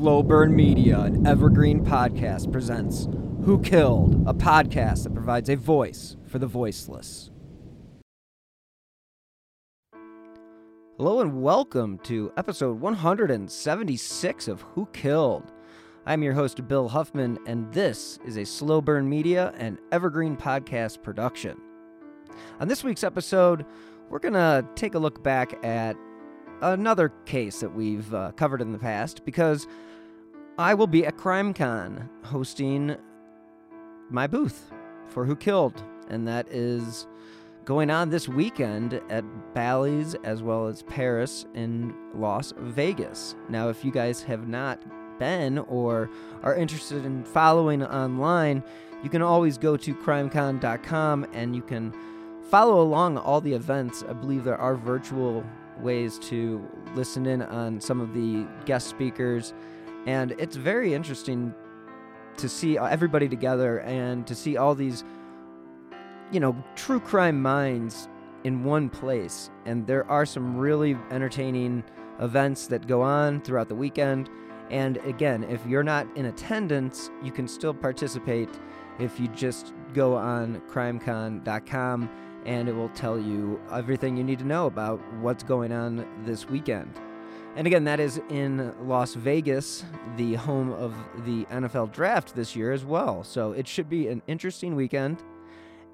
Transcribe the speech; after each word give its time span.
Slow 0.00 0.22
Burn 0.22 0.56
Media, 0.56 0.98
an 1.00 1.26
evergreen 1.26 1.84
podcast, 1.84 2.50
presents 2.50 3.06
Who 3.44 3.60
Killed, 3.60 4.14
a 4.26 4.32
podcast 4.32 5.02
that 5.02 5.12
provides 5.12 5.50
a 5.50 5.56
voice 5.56 6.16
for 6.26 6.38
the 6.38 6.46
voiceless. 6.46 7.30
Hello 10.96 11.20
and 11.20 11.42
welcome 11.42 11.98
to 11.98 12.32
episode 12.38 12.80
176 12.80 14.48
of 14.48 14.62
Who 14.62 14.86
Killed. 14.94 15.52
I'm 16.06 16.22
your 16.22 16.32
host, 16.32 16.66
Bill 16.66 16.88
Huffman, 16.88 17.38
and 17.46 17.70
this 17.70 18.18
is 18.24 18.38
a 18.38 18.46
Slow 18.46 18.80
Burn 18.80 19.06
Media 19.06 19.52
and 19.58 19.76
Evergreen 19.92 20.34
podcast 20.34 21.02
production. 21.02 21.60
On 22.58 22.68
this 22.68 22.82
week's 22.82 23.04
episode, 23.04 23.66
we're 24.08 24.18
going 24.18 24.32
to 24.32 24.66
take 24.76 24.94
a 24.94 24.98
look 24.98 25.22
back 25.22 25.62
at 25.62 25.94
another 26.62 27.10
case 27.26 27.60
that 27.60 27.74
we've 27.74 28.14
uh, 28.14 28.32
covered 28.32 28.62
in 28.62 28.72
the 28.72 28.78
past 28.78 29.26
because 29.26 29.66
I 30.60 30.74
will 30.74 30.86
be 30.86 31.06
at 31.06 31.16
CrimeCon 31.16 32.06
hosting 32.22 32.94
my 34.10 34.26
booth 34.26 34.70
for 35.06 35.24
Who 35.24 35.34
Killed, 35.34 35.82
and 36.10 36.28
that 36.28 36.48
is 36.50 37.06
going 37.64 37.88
on 37.88 38.10
this 38.10 38.28
weekend 38.28 39.00
at 39.08 39.24
Bally's 39.54 40.14
as 40.16 40.42
well 40.42 40.66
as 40.66 40.82
Paris 40.82 41.46
in 41.54 41.94
Las 42.14 42.52
Vegas. 42.58 43.36
Now, 43.48 43.70
if 43.70 43.86
you 43.86 43.90
guys 43.90 44.22
have 44.24 44.48
not 44.48 44.84
been 45.18 45.60
or 45.60 46.10
are 46.42 46.54
interested 46.54 47.06
in 47.06 47.24
following 47.24 47.82
online, 47.82 48.62
you 49.02 49.08
can 49.08 49.22
always 49.22 49.56
go 49.56 49.78
to 49.78 49.94
crimecon.com 49.94 51.26
and 51.32 51.56
you 51.56 51.62
can 51.62 51.90
follow 52.50 52.82
along 52.82 53.16
all 53.16 53.40
the 53.40 53.54
events. 53.54 54.04
I 54.06 54.12
believe 54.12 54.44
there 54.44 54.60
are 54.60 54.76
virtual 54.76 55.42
ways 55.78 56.18
to 56.18 56.62
listen 56.94 57.24
in 57.24 57.40
on 57.40 57.80
some 57.80 57.98
of 57.98 58.12
the 58.12 58.46
guest 58.66 58.88
speakers, 58.88 59.54
and 60.06 60.32
it's 60.32 60.56
very 60.56 60.94
interesting 60.94 61.54
to 62.36 62.48
see 62.48 62.78
everybody 62.78 63.28
together 63.28 63.80
and 63.80 64.26
to 64.26 64.34
see 64.34 64.56
all 64.56 64.74
these, 64.74 65.04
you 66.32 66.40
know, 66.40 66.56
true 66.74 67.00
crime 67.00 67.40
minds 67.40 68.08
in 68.44 68.64
one 68.64 68.88
place. 68.88 69.50
And 69.66 69.86
there 69.86 70.08
are 70.10 70.24
some 70.24 70.56
really 70.56 70.96
entertaining 71.10 71.84
events 72.20 72.66
that 72.68 72.86
go 72.86 73.02
on 73.02 73.40
throughout 73.42 73.68
the 73.68 73.74
weekend. 73.74 74.30
And 74.70 74.96
again, 74.98 75.44
if 75.44 75.64
you're 75.66 75.82
not 75.82 76.06
in 76.16 76.26
attendance, 76.26 77.10
you 77.22 77.32
can 77.32 77.46
still 77.48 77.74
participate 77.74 78.48
if 78.98 79.18
you 79.18 79.28
just 79.28 79.74
go 79.92 80.14
on 80.14 80.60
crimecon.com 80.68 82.10
and 82.46 82.68
it 82.68 82.72
will 82.72 82.88
tell 82.90 83.18
you 83.18 83.60
everything 83.72 84.16
you 84.16 84.24
need 84.24 84.38
to 84.38 84.46
know 84.46 84.66
about 84.66 85.00
what's 85.16 85.42
going 85.42 85.72
on 85.72 86.06
this 86.24 86.48
weekend. 86.48 86.90
And 87.56 87.66
again, 87.66 87.84
that 87.84 88.00
is 88.00 88.20
in 88.30 88.72
Las 88.86 89.14
Vegas, 89.14 89.84
the 90.16 90.34
home 90.34 90.72
of 90.72 90.94
the 91.24 91.44
NFL 91.46 91.92
draft 91.92 92.34
this 92.34 92.54
year 92.54 92.72
as 92.72 92.84
well. 92.84 93.24
So 93.24 93.52
it 93.52 93.66
should 93.66 93.88
be 93.88 94.08
an 94.08 94.22
interesting 94.26 94.76
weekend. 94.76 95.22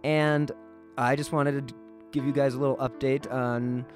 And 0.05 0.53
I 0.99 1.17
just 1.17 1.33
wanted 1.33 1.69
to 1.69 1.75
give 2.13 2.27
you 2.27 2.33
guys 2.33 2.55
a 2.55 2.59
little 2.59 2.77
update 2.77 3.31
on 3.33 3.87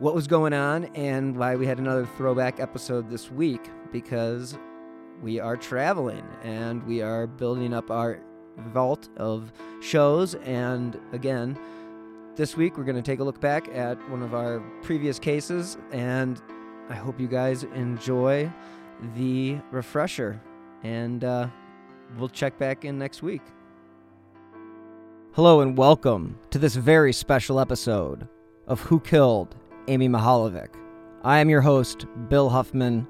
what 0.00 0.14
was 0.14 0.26
going 0.26 0.52
on 0.52 0.86
and 0.96 1.36
why 1.36 1.56
we 1.56 1.66
had 1.66 1.78
another 1.78 2.06
throwback 2.16 2.58
episode 2.58 3.08
this 3.08 3.30
week 3.30 3.60
because 3.92 4.58
we 5.22 5.38
are 5.38 5.56
traveling 5.56 6.26
and 6.42 6.82
we 6.84 7.02
are 7.02 7.26
building 7.26 7.72
up 7.72 7.90
our 7.90 8.20
vault 8.72 9.08
of 9.16 9.52
shows. 9.80 10.34
And 10.36 10.98
again, 11.12 11.58
this 12.36 12.56
week 12.56 12.76
we're 12.76 12.84
going 12.84 12.96
to 12.96 13.02
take 13.02 13.20
a 13.20 13.24
look 13.24 13.40
back 13.40 13.68
at 13.74 13.96
one 14.10 14.22
of 14.22 14.34
our 14.34 14.60
previous 14.82 15.18
cases, 15.18 15.76
and 15.92 16.40
I 16.90 16.94
hope 16.94 17.20
you 17.20 17.28
guys 17.28 17.62
enjoy 17.62 18.50
the 19.14 19.58
refresher. 19.70 20.40
And 20.82 21.22
uh, 21.22 21.46
we'll 22.18 22.28
check 22.28 22.58
back 22.58 22.84
in 22.84 22.98
next 22.98 23.22
week. 23.22 23.42
Hello, 25.34 25.60
and 25.60 25.78
welcome 25.78 26.36
to 26.50 26.58
this 26.58 26.74
very 26.74 27.12
special 27.12 27.60
episode 27.60 28.26
of 28.66 28.80
Who 28.80 28.98
Killed 28.98 29.54
Amy 29.86 30.08
Mihaljevic. 30.08 30.74
I 31.22 31.38
am 31.38 31.48
your 31.48 31.60
host, 31.60 32.06
Bill 32.28 32.48
Huffman, 32.48 33.06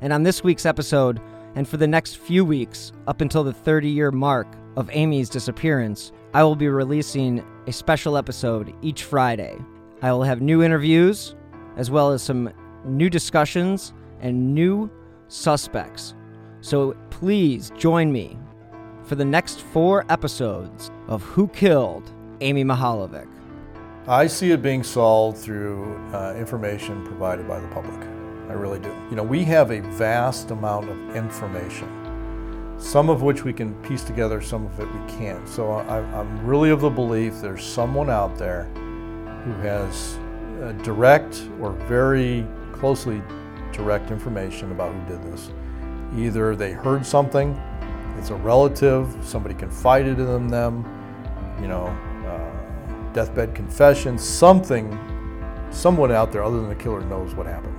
and 0.00 0.12
on 0.12 0.24
this 0.24 0.42
week's 0.42 0.66
episode, 0.66 1.20
and 1.54 1.68
for 1.68 1.76
the 1.76 1.86
next 1.86 2.18
few 2.18 2.44
weeks, 2.44 2.90
up 3.06 3.20
until 3.20 3.44
the 3.44 3.52
30 3.52 3.88
year 3.88 4.10
mark 4.10 4.48
of 4.74 4.90
Amy's 4.92 5.28
disappearance, 5.28 6.10
I 6.34 6.42
will 6.42 6.56
be 6.56 6.68
releasing 6.68 7.44
a 7.68 7.72
special 7.72 8.16
episode 8.16 8.74
each 8.82 9.04
Friday. 9.04 9.56
I 10.02 10.10
will 10.10 10.24
have 10.24 10.40
new 10.40 10.64
interviews, 10.64 11.36
as 11.76 11.88
well 11.88 12.10
as 12.10 12.20
some 12.20 12.52
new 12.84 13.10
discussions 13.10 13.92
and 14.20 14.54
new 14.54 14.90
suspects. 15.28 16.14
So 16.60 16.96
please 17.10 17.72
join 17.76 18.12
me 18.12 18.38
for 19.04 19.14
the 19.14 19.24
next 19.24 19.60
four 19.60 20.04
episodes 20.08 20.90
of 21.08 21.22
Who 21.22 21.48
Killed 21.48 22.10
Amy 22.40 22.64
Mihaljevic. 22.64 23.28
I 24.06 24.26
see 24.26 24.50
it 24.50 24.62
being 24.62 24.82
solved 24.82 25.38
through 25.38 25.96
uh, 26.12 26.34
information 26.36 27.04
provided 27.06 27.46
by 27.46 27.60
the 27.60 27.68
public. 27.68 28.00
I 28.48 28.54
really 28.54 28.80
do. 28.80 28.94
You 29.10 29.16
know, 29.16 29.22
we 29.22 29.44
have 29.44 29.70
a 29.70 29.80
vast 29.80 30.50
amount 30.50 30.88
of 30.88 31.16
information 31.16 32.02
some 32.82 33.08
of 33.08 33.22
which 33.22 33.44
we 33.44 33.52
can 33.52 33.74
piece 33.82 34.02
together, 34.02 34.40
some 34.40 34.66
of 34.66 34.80
it 34.80 34.92
we 34.92 35.12
can't. 35.12 35.48
So 35.48 35.70
I, 35.70 35.98
am 36.20 36.44
really 36.44 36.70
of 36.70 36.80
the 36.80 36.90
belief 36.90 37.40
there's 37.40 37.64
someone 37.64 38.10
out 38.10 38.36
there 38.36 38.64
who 39.44 39.52
has 39.62 40.18
direct 40.82 41.48
or 41.60 41.72
very 41.72 42.46
closely 42.82 43.22
direct 43.70 44.10
information 44.10 44.72
about 44.72 44.92
who 44.92 45.14
did 45.14 45.22
this. 45.32 45.52
Either 46.16 46.56
they 46.56 46.72
heard 46.72 47.06
something, 47.06 47.54
it's 48.18 48.30
a 48.30 48.34
relative, 48.34 49.16
somebody 49.22 49.54
confided 49.54 50.18
in 50.18 50.48
them, 50.48 50.84
you 51.60 51.68
know, 51.68 51.86
uh, 52.26 53.12
deathbed 53.12 53.54
confession, 53.54 54.18
something, 54.18 54.98
someone 55.70 56.10
out 56.10 56.32
there 56.32 56.42
other 56.42 56.56
than 56.56 56.68
the 56.68 56.74
killer 56.74 57.02
knows 57.02 57.36
what 57.36 57.46
happened. 57.46 57.72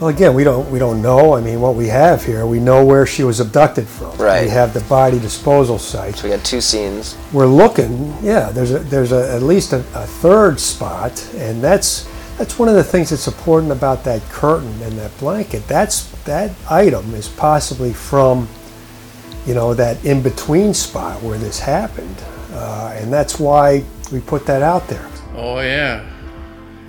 Well, 0.00 0.08
again, 0.08 0.34
we 0.34 0.42
don't 0.42 0.68
we 0.68 0.80
don't 0.80 1.00
know. 1.00 1.34
I 1.34 1.40
mean, 1.40 1.60
what 1.60 1.76
we 1.76 1.86
have 1.86 2.24
here, 2.24 2.44
we 2.44 2.58
know 2.58 2.84
where 2.84 3.06
she 3.06 3.22
was 3.22 3.38
abducted 3.38 3.86
from. 3.86 4.16
Right. 4.16 4.42
We 4.42 4.50
have 4.50 4.74
the 4.74 4.80
body 4.80 5.20
disposal 5.20 5.78
site. 5.78 6.16
So 6.16 6.28
we 6.28 6.34
got 6.34 6.44
two 6.44 6.60
scenes. 6.60 7.16
We're 7.32 7.46
looking. 7.46 8.12
Yeah, 8.20 8.50
there's 8.50 8.72
a 8.72 8.80
there's 8.80 9.12
a, 9.12 9.32
at 9.32 9.42
least 9.42 9.72
a, 9.72 9.78
a 9.94 10.06
third 10.06 10.58
spot, 10.58 11.24
and 11.36 11.62
that's 11.62 12.08
that's 12.42 12.58
one 12.58 12.68
of 12.68 12.74
the 12.74 12.82
things 12.82 13.10
that's 13.10 13.28
important 13.28 13.70
about 13.70 14.02
that 14.02 14.20
curtain 14.22 14.82
and 14.82 14.98
that 14.98 15.16
blanket. 15.18 15.64
That's 15.68 16.10
that 16.24 16.50
item 16.68 17.14
is 17.14 17.28
possibly 17.28 17.92
from, 17.92 18.48
you 19.46 19.54
know, 19.54 19.74
that 19.74 20.04
in 20.04 20.22
between 20.22 20.74
spot 20.74 21.22
where 21.22 21.38
this 21.38 21.60
happened, 21.60 22.16
uh, 22.50 22.96
and 22.96 23.12
that's 23.12 23.38
why 23.38 23.84
we 24.10 24.18
put 24.18 24.44
that 24.46 24.60
out 24.60 24.88
there. 24.88 25.08
Oh 25.36 25.60
yeah, 25.60 26.04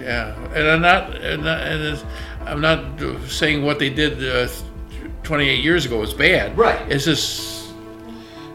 yeah, 0.01 0.35
and 0.55 0.67
I'm 0.67 0.81
not, 0.81 1.15
and, 1.17 1.45
and 1.47 2.03
I'm 2.47 2.59
not 2.59 3.29
saying 3.29 3.63
what 3.63 3.77
they 3.77 3.91
did 3.91 4.27
uh, 4.27 4.51
28 5.21 5.63
years 5.63 5.85
ago 5.85 5.99
was 5.99 6.15
bad. 6.15 6.57
Right. 6.57 6.81
It's 6.91 7.05
just 7.05 7.75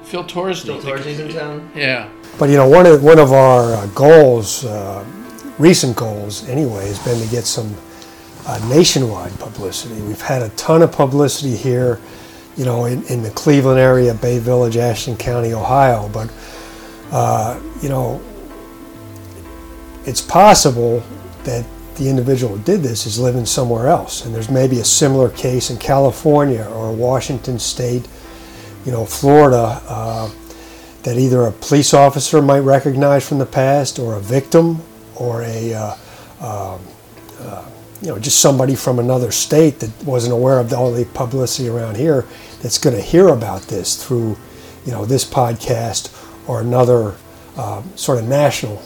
Phil 0.03 0.25
Torsney. 0.25 0.65
Phil 0.65 0.81
Torsney 0.83 1.17
in 1.17 1.33
town. 1.33 1.71
Yeah. 1.77 2.11
But 2.41 2.49
you 2.49 2.57
know, 2.57 2.69
one 2.69 2.87
of 2.87 3.05
one 3.05 3.21
of 3.21 3.33
our 3.33 3.75
uh, 3.75 3.87
goals, 3.95 4.65
uh, 4.65 5.05
recent 5.59 5.97
goals 5.97 6.49
anyway, 6.49 6.87
has 6.87 6.99
been 7.05 7.21
to 7.21 7.31
get 7.31 7.45
some 7.45 7.75
uh, 8.47 8.59
nationwide 8.69 9.39
publicity. 9.39 10.01
We've 10.03 10.21
had 10.21 10.43
a 10.43 10.49
ton 10.51 10.83
of 10.83 10.93
publicity 10.93 11.57
here, 11.57 12.01
you 12.57 12.65
know, 12.65 12.87
in, 12.87 13.03
in 13.05 13.23
the 13.23 13.31
Cleveland 13.31 13.79
area, 13.79 14.15
Bay 14.15 14.39
Village, 14.39 14.77
Ashland 14.77 15.19
County, 15.19 15.53
Ohio. 15.53 16.09
But 16.09 16.33
uh, 17.11 17.61
you 17.83 17.89
know, 17.89 18.21
it's 20.05 20.21
possible 20.21 21.03
that 21.45 21.65
the 21.97 22.09
individual 22.09 22.57
who 22.57 22.63
did 22.63 22.83
this 22.83 23.07
is 23.07 23.19
living 23.19 23.45
somewhere 23.45 23.89
else. 23.89 24.25
And 24.25 24.35
there's 24.35 24.51
maybe 24.51 24.81
a 24.81 24.85
similar 24.85 25.31
case 25.31 25.71
in 25.71 25.79
California 25.79 26.65
or 26.65 26.93
Washington 26.93 27.59
State, 27.59 28.07
you 28.85 28.93
know, 28.93 29.05
Florida, 29.05 29.83
uh, 29.89 30.31
that 31.03 31.17
either 31.17 31.43
a 31.43 31.53
police 31.53 31.95
officer 31.95 32.41
might 32.41 32.61
recognize 32.61 33.27
from 33.27 33.39
the 33.39 33.47
past 33.47 33.99
or 33.99 34.15
a 34.15 34.21
victim 34.21 34.83
or 35.19 35.43
a, 35.43 35.75
uh, 35.75 35.95
um, 36.41 36.81
uh, 37.41 37.65
you 38.03 38.09
know, 38.09 38.19
just 38.19 38.41
somebody 38.41 38.75
from 38.75 38.99
another 38.99 39.31
state 39.31 39.81
that 39.81 39.91
wasn't 40.05 40.33
aware 40.33 40.59
of 40.59 40.73
all 40.73 40.93
the 40.93 41.05
publicity 41.07 41.69
around 41.69 41.97
here 41.97 42.25
that's 42.63 42.79
going 42.79 42.95
to 42.95 43.03
hear 43.03 43.29
about 43.29 43.63
this 43.63 44.03
through, 44.03 44.37
you 44.85 44.93
know, 44.93 45.05
this 45.05 45.25
podcast 45.25 46.15
or 46.49 46.61
another 46.61 47.17
uh, 47.57 47.83
sort 47.97 48.19
of 48.19 48.29
national 48.29 48.81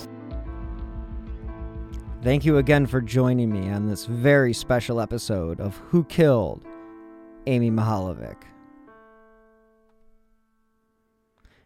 Thank 2.23 2.45
you 2.45 2.59
again 2.59 2.87
for 2.87 3.01
joining 3.01 3.51
me 3.51 3.69
on 3.69 3.89
this 3.89 4.07
very 4.07 4.53
special 4.53 5.01
episode 5.01 5.59
of 5.59 5.77
Who 5.89 6.05
Killed 6.05 6.63
Amy 7.49 7.69
Mihaljevic. 7.69 8.37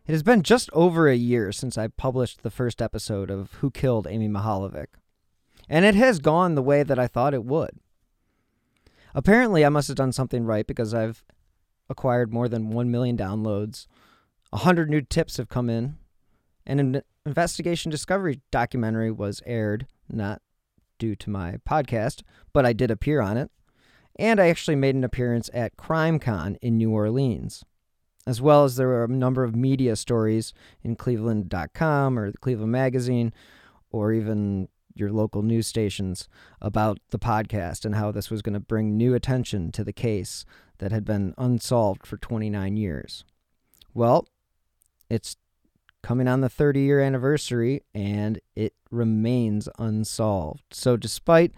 It 0.07 0.13
has 0.13 0.23
been 0.23 0.45
just 0.45 0.71
over 0.73 1.09
a 1.09 1.17
year 1.17 1.51
since 1.51 1.77
I 1.77 1.89
published 1.89 2.45
the 2.45 2.51
first 2.51 2.81
episode 2.81 3.29
of 3.29 3.55
Who 3.55 3.73
Killed 3.73 4.07
Amy 4.09 4.29
Mihaljevic, 4.29 4.87
and 5.69 5.85
it 5.85 5.97
has 5.97 6.21
gone 6.21 6.55
the 6.55 6.63
way 6.63 6.85
that 6.85 6.99
I 6.99 7.09
thought 7.09 7.35
it 7.35 7.45
would. 7.45 7.81
Apparently, 9.17 9.65
I 9.65 9.69
must 9.69 9.89
have 9.89 9.97
done 9.97 10.13
something 10.13 10.45
right 10.45 10.65
because 10.65 10.95
I've 10.95 11.25
acquired 11.89 12.33
more 12.33 12.49
than 12.49 12.71
1 12.71 12.89
million 12.89 13.17
downloads. 13.17 13.89
100 14.51 14.89
new 14.89 15.01
tips 15.01 15.39
have 15.39 15.49
come 15.49 15.69
in. 15.69 15.97
And 16.65 16.79
an 16.79 17.03
investigation 17.25 17.91
discovery 17.91 18.41
documentary 18.53 19.11
was 19.11 19.43
aired, 19.45 19.89
not 20.09 20.41
due 20.99 21.17
to 21.17 21.31
my 21.31 21.57
podcast, 21.69 22.23
but 22.53 22.65
I 22.65 22.73
did 22.73 22.93
appear 22.93 23.21
on 23.21 23.37
it. 23.37 23.51
And 24.17 24.39
I 24.39 24.51
actually 24.51 24.77
made 24.77 24.95
an 24.95 25.03
appearance 25.03 25.51
at 25.53 25.77
CrimeCon 25.77 26.59
in 26.63 26.77
New 26.77 26.93
Orleans, 26.93 27.65
as 28.27 28.41
well 28.41 28.65
as 28.65 28.77
there 28.77 28.89
were 28.89 29.05
a 29.05 29.09
number 29.09 29.45
of 29.45 29.55
media 29.55 29.97
stories 29.97 30.53
in 30.83 30.97
Cleveland.com 30.97 32.19
or 32.19 32.31
the 32.31 32.39
Cleveland 32.39 32.73
Magazine 32.73 33.33
or 33.91 34.13
even 34.13 34.69
your 34.95 35.13
local 35.13 35.43
news 35.43 35.67
stations 35.67 36.29
about 36.61 36.99
the 37.11 37.19
podcast 37.19 37.85
and 37.85 37.95
how 37.95 38.11
this 38.11 38.31
was 38.31 38.43
going 38.43 38.55
to 38.55 38.61
bring 38.61 38.97
new 38.97 39.15
attention 39.15 39.71
to 39.71 39.85
the 39.85 39.93
case 39.93 40.45
that 40.79 40.91
had 40.91 41.05
been 41.05 41.35
unsolved 41.39 42.07
for 42.07 42.17
29 42.17 42.77
years. 42.77 43.25
Well, 43.95 44.27
it's 45.09 45.37
coming 46.03 46.29
on 46.29 46.41
the 46.41 46.49
30 46.49 46.81
year 46.81 47.01
anniversary 47.01 47.83
and 47.95 48.41
it 48.55 48.75
remains 48.91 49.69
unsolved. 49.79 50.65
So, 50.71 50.97
despite 50.97 51.53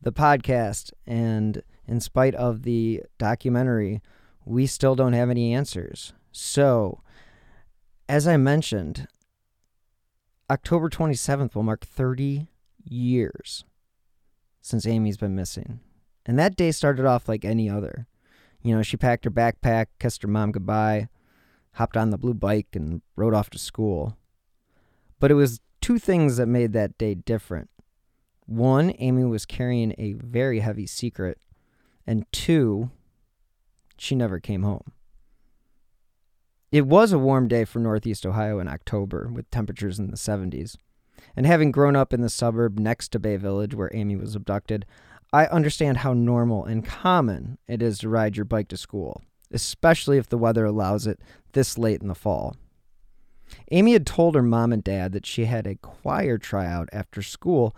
the 0.00 0.12
podcast 0.12 0.92
and 1.06 1.62
in 1.86 2.00
spite 2.00 2.34
of 2.34 2.62
the 2.62 3.02
documentary, 3.18 4.00
we 4.44 4.66
still 4.66 4.94
don't 4.94 5.12
have 5.12 5.30
any 5.30 5.54
answers. 5.54 6.12
So, 6.30 7.00
as 8.08 8.26
I 8.26 8.36
mentioned, 8.36 9.06
October 10.50 10.88
27th 10.88 11.54
will 11.54 11.62
mark 11.62 11.84
30 11.84 12.48
years 12.84 13.64
since 14.60 14.86
Amy's 14.86 15.16
been 15.16 15.34
missing. 15.34 15.80
And 16.24 16.38
that 16.38 16.56
day 16.56 16.70
started 16.70 17.06
off 17.06 17.28
like 17.28 17.44
any 17.44 17.68
other. 17.68 18.06
You 18.62 18.76
know, 18.76 18.82
she 18.82 18.96
packed 18.96 19.24
her 19.24 19.30
backpack, 19.30 19.86
kissed 19.98 20.22
her 20.22 20.28
mom 20.28 20.52
goodbye, 20.52 21.08
hopped 21.74 21.96
on 21.96 22.10
the 22.10 22.18
blue 22.18 22.34
bike, 22.34 22.68
and 22.74 23.02
rode 23.16 23.34
off 23.34 23.50
to 23.50 23.58
school. 23.58 24.16
But 25.18 25.30
it 25.30 25.34
was 25.34 25.60
two 25.80 25.98
things 25.98 26.36
that 26.36 26.46
made 26.46 26.72
that 26.72 26.96
day 26.96 27.14
different. 27.14 27.70
One, 28.46 28.92
Amy 28.98 29.24
was 29.24 29.46
carrying 29.46 29.94
a 29.98 30.12
very 30.12 30.60
heavy 30.60 30.86
secret. 30.86 31.38
And 32.06 32.30
two, 32.32 32.90
she 34.02 34.16
never 34.16 34.40
came 34.40 34.64
home. 34.64 34.90
It 36.72 36.86
was 36.88 37.12
a 37.12 37.18
warm 37.18 37.46
day 37.46 37.64
for 37.64 37.78
Northeast 37.78 38.26
Ohio 38.26 38.58
in 38.58 38.66
October, 38.66 39.30
with 39.32 39.50
temperatures 39.50 39.98
in 39.98 40.10
the 40.10 40.16
70s. 40.16 40.76
And 41.36 41.46
having 41.46 41.70
grown 41.70 41.94
up 41.94 42.12
in 42.12 42.20
the 42.20 42.28
suburb 42.28 42.80
next 42.80 43.12
to 43.12 43.20
Bay 43.20 43.36
Village 43.36 43.74
where 43.74 43.94
Amy 43.94 44.16
was 44.16 44.34
abducted, 44.34 44.86
I 45.32 45.46
understand 45.46 45.98
how 45.98 46.14
normal 46.14 46.64
and 46.64 46.84
common 46.84 47.58
it 47.68 47.80
is 47.80 47.98
to 47.98 48.08
ride 48.08 48.36
your 48.36 48.44
bike 48.44 48.66
to 48.68 48.76
school, 48.76 49.22
especially 49.52 50.18
if 50.18 50.28
the 50.28 50.38
weather 50.38 50.64
allows 50.64 51.06
it 51.06 51.20
this 51.52 51.78
late 51.78 52.02
in 52.02 52.08
the 52.08 52.14
fall. 52.16 52.56
Amy 53.70 53.92
had 53.92 54.06
told 54.06 54.34
her 54.34 54.42
mom 54.42 54.72
and 54.72 54.82
dad 54.82 55.12
that 55.12 55.26
she 55.26 55.44
had 55.44 55.66
a 55.66 55.76
choir 55.76 56.38
tryout 56.38 56.88
after 56.92 57.22
school 57.22 57.76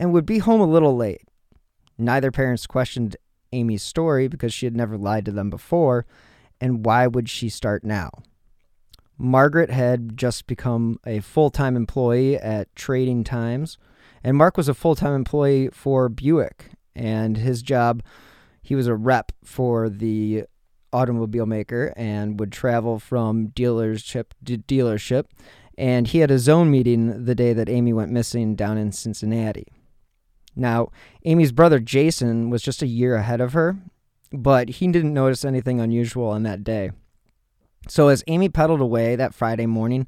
and 0.00 0.14
would 0.14 0.24
be 0.24 0.38
home 0.38 0.62
a 0.62 0.66
little 0.66 0.96
late. 0.96 1.28
Neither 1.98 2.30
parents 2.30 2.66
questioned 2.66 3.16
Amy's 3.52 3.82
story 3.82 4.28
because 4.28 4.52
she 4.52 4.66
had 4.66 4.76
never 4.76 4.96
lied 4.96 5.24
to 5.24 5.32
them 5.32 5.50
before, 5.50 6.06
and 6.60 6.84
why 6.84 7.06
would 7.06 7.28
she 7.28 7.48
start 7.48 7.84
now? 7.84 8.10
Margaret 9.16 9.70
had 9.70 10.16
just 10.16 10.46
become 10.46 11.00
a 11.04 11.20
full 11.20 11.50
time 11.50 11.76
employee 11.76 12.36
at 12.36 12.74
Trading 12.76 13.24
Times, 13.24 13.78
and 14.22 14.36
Mark 14.36 14.56
was 14.56 14.68
a 14.68 14.74
full 14.74 14.94
time 14.94 15.14
employee 15.14 15.68
for 15.72 16.08
Buick 16.08 16.70
and 16.98 17.36
his 17.36 17.62
job, 17.62 18.02
he 18.60 18.74
was 18.74 18.86
a 18.86 18.94
rep 18.94 19.32
for 19.44 19.88
the 19.88 20.44
automobile 20.92 21.46
maker 21.46 21.92
and 21.96 22.38
would 22.40 22.52
travel 22.52 22.98
from 22.98 23.48
dealership 23.48 24.26
to 24.44 24.58
dealership. 24.58 25.24
And 25.76 26.08
he 26.08 26.18
had 26.18 26.30
a 26.30 26.38
zone 26.38 26.70
meeting 26.70 27.24
the 27.24 27.36
day 27.36 27.52
that 27.52 27.68
Amy 27.68 27.92
went 27.92 28.10
missing 28.10 28.56
down 28.56 28.76
in 28.78 28.90
Cincinnati. 28.90 29.66
Now, 30.58 30.90
Amy's 31.24 31.52
brother 31.52 31.78
Jason 31.78 32.50
was 32.50 32.62
just 32.62 32.82
a 32.82 32.86
year 32.86 33.14
ahead 33.14 33.40
of 33.40 33.52
her, 33.52 33.78
but 34.32 34.68
he 34.68 34.88
didn't 34.88 35.14
notice 35.14 35.44
anything 35.44 35.80
unusual 35.80 36.28
on 36.28 36.42
that 36.42 36.64
day. 36.64 36.90
So, 37.86 38.08
as 38.08 38.24
Amy 38.26 38.48
pedaled 38.48 38.80
away 38.80 39.14
that 39.16 39.34
Friday 39.34 39.66
morning, 39.66 40.06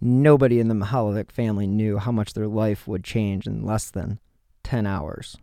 nobody 0.00 0.58
in 0.58 0.68
the 0.68 0.74
Mihaljevic 0.74 1.30
family 1.30 1.66
knew 1.66 1.98
how 1.98 2.10
much 2.10 2.32
their 2.32 2.48
life 2.48 2.88
would 2.88 3.04
change 3.04 3.46
in 3.46 3.64
less 3.64 3.90
than 3.90 4.18
10 4.64 4.86
hours. 4.86 5.36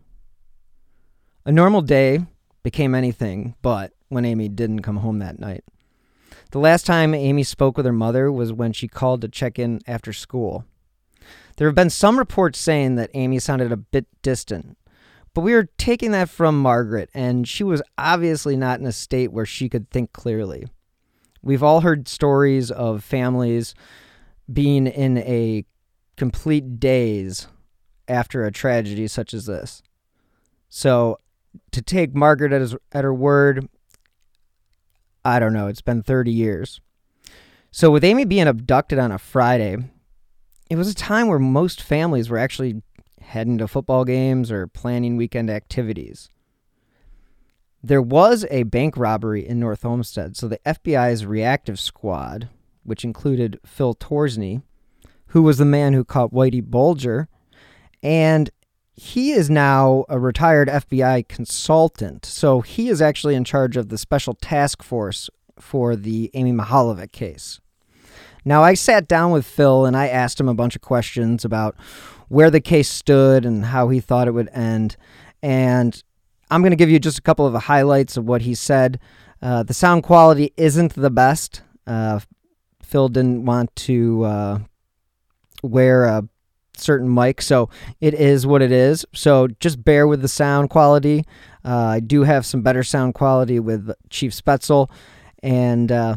A 1.46 1.52
normal 1.52 1.80
day 1.80 2.26
became 2.62 2.94
anything 2.94 3.54
but 3.62 3.92
when 4.08 4.24
Amy 4.24 4.48
didn't 4.48 4.82
come 4.82 4.98
home 4.98 5.20
that 5.20 5.38
night. 5.38 5.64
The 6.50 6.58
last 6.58 6.84
time 6.84 7.14
Amy 7.14 7.44
spoke 7.44 7.76
with 7.76 7.86
her 7.86 7.92
mother 7.92 8.32
was 8.32 8.52
when 8.52 8.72
she 8.72 8.88
called 8.88 9.20
to 9.20 9.28
check 9.28 9.58
in 9.58 9.80
after 9.86 10.12
school. 10.12 10.64
There 11.58 11.66
have 11.66 11.74
been 11.74 11.90
some 11.90 12.20
reports 12.20 12.60
saying 12.60 12.94
that 12.94 13.10
Amy 13.14 13.40
sounded 13.40 13.72
a 13.72 13.76
bit 13.76 14.06
distant, 14.22 14.78
but 15.34 15.40
we 15.40 15.54
are 15.54 15.68
taking 15.76 16.12
that 16.12 16.30
from 16.30 16.62
Margaret, 16.62 17.10
and 17.12 17.48
she 17.48 17.64
was 17.64 17.82
obviously 17.98 18.56
not 18.56 18.78
in 18.78 18.86
a 18.86 18.92
state 18.92 19.32
where 19.32 19.44
she 19.44 19.68
could 19.68 19.90
think 19.90 20.12
clearly. 20.12 20.68
We've 21.42 21.62
all 21.64 21.80
heard 21.80 22.06
stories 22.06 22.70
of 22.70 23.02
families 23.02 23.74
being 24.50 24.86
in 24.86 25.18
a 25.18 25.64
complete 26.16 26.78
daze 26.78 27.48
after 28.06 28.44
a 28.44 28.52
tragedy 28.52 29.08
such 29.08 29.34
as 29.34 29.46
this. 29.46 29.82
So 30.68 31.18
to 31.72 31.82
take 31.82 32.14
Margaret 32.14 32.52
at, 32.52 32.60
his, 32.60 32.76
at 32.92 33.02
her 33.02 33.12
word, 33.12 33.68
I 35.24 35.40
don't 35.40 35.52
know. 35.52 35.66
It's 35.66 35.82
been 35.82 36.04
30 36.04 36.30
years. 36.30 36.80
So, 37.72 37.90
with 37.90 38.02
Amy 38.02 38.24
being 38.24 38.46
abducted 38.46 38.98
on 38.98 39.12
a 39.12 39.18
Friday, 39.18 39.76
it 40.70 40.76
was 40.76 40.88
a 40.88 40.94
time 40.94 41.28
where 41.28 41.38
most 41.38 41.82
families 41.82 42.28
were 42.28 42.38
actually 42.38 42.82
heading 43.20 43.58
to 43.58 43.68
football 43.68 44.04
games 44.04 44.50
or 44.50 44.66
planning 44.66 45.16
weekend 45.16 45.50
activities. 45.50 46.30
There 47.82 48.02
was 48.02 48.44
a 48.50 48.64
bank 48.64 48.96
robbery 48.96 49.46
in 49.46 49.60
North 49.60 49.84
Olmsted, 49.84 50.36
so 50.36 50.48
the 50.48 50.60
FBI's 50.66 51.24
reactive 51.24 51.78
squad, 51.78 52.48
which 52.82 53.04
included 53.04 53.60
Phil 53.64 53.94
Torsney, 53.94 54.62
who 55.28 55.42
was 55.42 55.58
the 55.58 55.64
man 55.64 55.92
who 55.92 56.04
caught 56.04 56.32
Whitey 56.32 56.62
Bulger, 56.62 57.28
and 58.02 58.50
he 58.94 59.30
is 59.30 59.48
now 59.48 60.04
a 60.08 60.18
retired 60.18 60.68
FBI 60.68 61.28
consultant. 61.28 62.26
So 62.26 62.62
he 62.62 62.88
is 62.88 63.00
actually 63.00 63.36
in 63.36 63.44
charge 63.44 63.76
of 63.76 63.90
the 63.90 63.98
special 63.98 64.34
task 64.34 64.82
force 64.82 65.30
for 65.58 65.94
the 65.94 66.30
Amy 66.34 66.52
Mihaljevic 66.52 67.12
case. 67.12 67.60
Now, 68.44 68.62
I 68.62 68.74
sat 68.74 69.08
down 69.08 69.30
with 69.30 69.46
Phil 69.46 69.86
and 69.86 69.96
I 69.96 70.08
asked 70.08 70.40
him 70.40 70.48
a 70.48 70.54
bunch 70.54 70.76
of 70.76 70.82
questions 70.82 71.44
about 71.44 71.76
where 72.28 72.50
the 72.50 72.60
case 72.60 72.88
stood 72.88 73.44
and 73.44 73.66
how 73.66 73.88
he 73.88 74.00
thought 74.00 74.28
it 74.28 74.32
would 74.32 74.50
end. 74.52 74.96
And 75.42 76.02
I'm 76.50 76.62
going 76.62 76.70
to 76.70 76.76
give 76.76 76.90
you 76.90 76.98
just 76.98 77.18
a 77.18 77.22
couple 77.22 77.46
of 77.46 77.54
highlights 77.54 78.16
of 78.16 78.24
what 78.24 78.42
he 78.42 78.54
said. 78.54 78.98
Uh, 79.40 79.62
the 79.62 79.74
sound 79.74 80.02
quality 80.02 80.52
isn't 80.56 80.94
the 80.94 81.10
best. 81.10 81.62
Uh, 81.86 82.20
Phil 82.82 83.08
didn't 83.08 83.44
want 83.44 83.74
to 83.76 84.24
uh, 84.24 84.58
wear 85.62 86.04
a 86.04 86.28
certain 86.76 87.12
mic, 87.12 87.42
so 87.42 87.68
it 88.00 88.14
is 88.14 88.46
what 88.46 88.62
it 88.62 88.72
is. 88.72 89.04
So 89.14 89.48
just 89.60 89.84
bear 89.84 90.06
with 90.06 90.22
the 90.22 90.28
sound 90.28 90.70
quality. 90.70 91.24
Uh, 91.64 91.74
I 91.76 92.00
do 92.00 92.22
have 92.22 92.46
some 92.46 92.62
better 92.62 92.82
sound 92.82 93.14
quality 93.14 93.60
with 93.60 93.90
Chief 94.10 94.32
Spaetzel, 94.32 94.90
and 95.42 95.92
uh, 95.92 96.16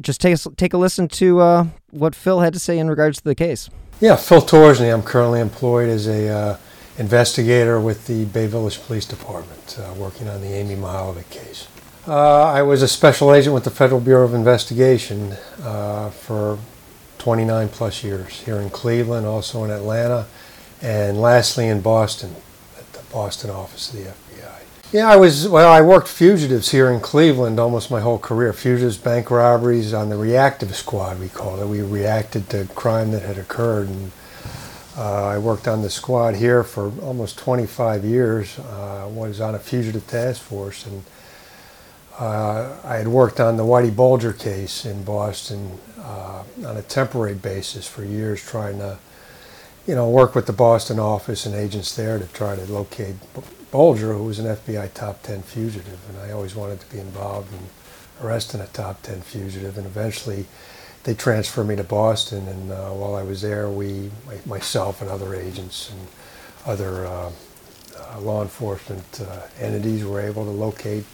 just 0.00 0.20
take 0.20 0.34
a, 0.34 0.50
take 0.56 0.72
a 0.72 0.78
listen 0.78 1.08
to 1.08 1.40
uh, 1.40 1.66
what 1.90 2.14
Phil 2.14 2.40
had 2.40 2.52
to 2.52 2.58
say 2.58 2.78
in 2.78 2.88
regards 2.88 3.18
to 3.18 3.24
the 3.24 3.34
case. 3.34 3.70
Yeah, 4.00 4.16
Phil 4.16 4.40
Torsney. 4.40 4.92
I'm 4.92 5.02
currently 5.02 5.40
employed 5.40 5.88
as 5.88 6.06
a 6.06 6.28
uh, 6.28 6.56
investigator 6.98 7.80
with 7.80 8.06
the 8.06 8.24
Bay 8.26 8.46
Village 8.46 8.80
Police 8.82 9.04
Department, 9.04 9.78
uh, 9.78 9.92
working 9.94 10.28
on 10.28 10.40
the 10.40 10.48
Amy 10.48 10.74
Mihaljevic 10.74 11.28
case. 11.30 11.68
Uh, 12.08 12.44
I 12.44 12.62
was 12.62 12.82
a 12.82 12.88
special 12.88 13.34
agent 13.34 13.54
with 13.54 13.64
the 13.64 13.70
Federal 13.70 14.00
Bureau 14.00 14.24
of 14.24 14.32
Investigation 14.32 15.32
for 16.12 16.58
29 17.18 17.68
plus 17.68 18.02
years 18.02 18.40
here 18.40 18.56
in 18.56 18.70
Cleveland, 18.70 19.26
also 19.26 19.62
in 19.64 19.70
Atlanta, 19.70 20.26
and 20.80 21.20
lastly 21.20 21.68
in 21.68 21.82
Boston 21.82 22.34
at 22.78 22.90
the 22.94 23.02
Boston 23.12 23.50
office 23.50 23.92
of 23.92 24.02
the. 24.02 24.14
Yeah, 24.92 25.08
I 25.08 25.14
was, 25.14 25.46
well, 25.46 25.72
I 25.72 25.82
worked 25.82 26.08
fugitives 26.08 26.72
here 26.72 26.90
in 26.90 26.98
Cleveland 26.98 27.60
almost 27.60 27.92
my 27.92 28.00
whole 28.00 28.18
career. 28.18 28.52
Fugitives, 28.52 28.96
bank 28.96 29.30
robberies 29.30 29.94
on 29.94 30.08
the 30.08 30.16
reactive 30.16 30.74
squad, 30.74 31.20
we 31.20 31.28
called 31.28 31.60
it. 31.60 31.66
We 31.66 31.80
reacted 31.80 32.50
to 32.50 32.64
crime 32.74 33.12
that 33.12 33.22
had 33.22 33.38
occurred. 33.38 33.86
And 33.86 34.10
uh, 34.98 35.26
I 35.26 35.38
worked 35.38 35.68
on 35.68 35.82
the 35.82 35.90
squad 35.90 36.34
here 36.34 36.64
for 36.64 36.90
almost 37.02 37.38
25 37.38 38.04
years. 38.04 38.58
Uh, 38.58 39.08
was 39.12 39.40
on 39.40 39.54
a 39.54 39.60
fugitive 39.60 40.08
task 40.08 40.42
force 40.42 40.84
and 40.84 41.04
uh, 42.18 42.76
I 42.82 42.96
had 42.96 43.06
worked 43.06 43.38
on 43.38 43.56
the 43.56 43.62
Whitey 43.62 43.94
Bulger 43.94 44.32
case 44.32 44.84
in 44.84 45.04
Boston 45.04 45.78
uh, 46.00 46.42
on 46.66 46.76
a 46.76 46.82
temporary 46.82 47.34
basis 47.34 47.86
for 47.86 48.04
years, 48.04 48.42
trying 48.42 48.78
to, 48.78 48.98
you 49.86 49.94
know, 49.94 50.10
work 50.10 50.34
with 50.34 50.46
the 50.46 50.52
Boston 50.52 50.98
office 50.98 51.46
and 51.46 51.54
agents 51.54 51.94
there 51.94 52.18
to 52.18 52.26
try 52.26 52.56
to 52.56 52.64
locate 52.72 53.14
Bulger, 53.70 54.14
who 54.14 54.24
was 54.24 54.38
an 54.38 54.46
FBI 54.46 54.92
top 54.94 55.22
10 55.22 55.42
fugitive, 55.42 55.98
and 56.08 56.18
I 56.18 56.32
always 56.32 56.54
wanted 56.54 56.80
to 56.80 56.86
be 56.90 56.98
involved 56.98 57.52
in 57.52 57.60
arresting 58.24 58.60
a 58.60 58.66
top 58.66 59.02
10 59.02 59.20
fugitive. 59.20 59.78
And 59.78 59.86
eventually, 59.86 60.46
they 61.04 61.14
transferred 61.14 61.68
me 61.68 61.76
to 61.76 61.84
Boston, 61.84 62.48
and 62.48 62.72
uh, 62.72 62.90
while 62.90 63.14
I 63.14 63.22
was 63.22 63.42
there, 63.42 63.68
we, 63.68 64.10
myself 64.44 65.00
and 65.00 65.10
other 65.10 65.34
agents 65.34 65.90
and 65.90 66.00
other 66.66 67.06
uh, 67.06 67.30
uh, 67.98 68.20
law 68.20 68.42
enforcement 68.42 69.20
uh, 69.20 69.46
entities 69.58 70.04
were 70.04 70.20
able 70.20 70.44
to 70.44 70.50
locate 70.50 71.04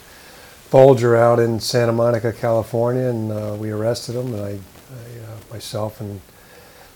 Bulger 0.71 1.17
out 1.17 1.39
in 1.39 1.61
Santa 1.61 1.93
Monica, 1.93 2.33
California, 2.33 3.09
and 3.09 3.31
uh, 3.31 3.57
we 3.59 3.71
arrested 3.71 4.17
him. 4.17 4.35
And 4.35 4.43
I, 4.43 4.51
I 4.51 4.53
uh, 4.53 5.53
myself 5.53 6.01
and 6.01 6.21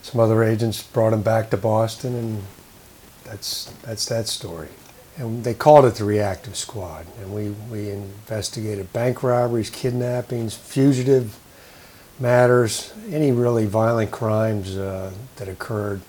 some 0.02 0.21
other 0.21 0.43
agents 0.43 0.83
brought 0.83 1.12
him 1.12 1.23
back 1.23 1.50
to 1.50 1.57
Boston, 1.57 2.14
and 2.14 2.43
that's 3.25 3.73
that's 3.83 4.07
that 4.07 4.26
story. 4.26 4.69
And 5.17 5.45
they 5.45 5.55
called 5.55 5.85
it 5.85 5.97
the 5.97 6.05
Reactive 6.05 6.57
Squad, 6.57 7.07
and 7.21 7.35
we 7.35 7.50
we 7.71 7.90
investigated 7.90 8.93
bank 8.93 9.23
robberies, 9.23 9.69
kidnappings, 9.69 10.55
fugitive 10.55 11.38
matters, 12.19 12.93
any 13.11 13.33
really 13.33 13.67
violent 13.67 14.11
crimes 14.11 14.76
uh, 14.76 15.11
that 15.37 15.49
occurred 15.49 16.00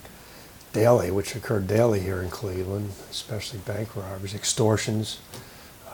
daily, 0.72 1.10
which 1.10 1.34
occurred 1.34 1.66
daily 1.66 2.00
here 2.00 2.22
in 2.22 2.30
Cleveland, 2.30 2.90
especially 3.10 3.58
bank 3.60 3.94
robberies, 3.96 4.34
extortions, 4.34 5.20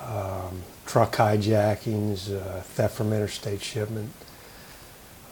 um, 0.04 0.62
truck 0.86 1.16
hijackings, 1.16 2.34
uh, 2.34 2.60
theft 2.60 2.96
from 2.96 3.12
interstate 3.12 3.62
shipment. 3.62 4.12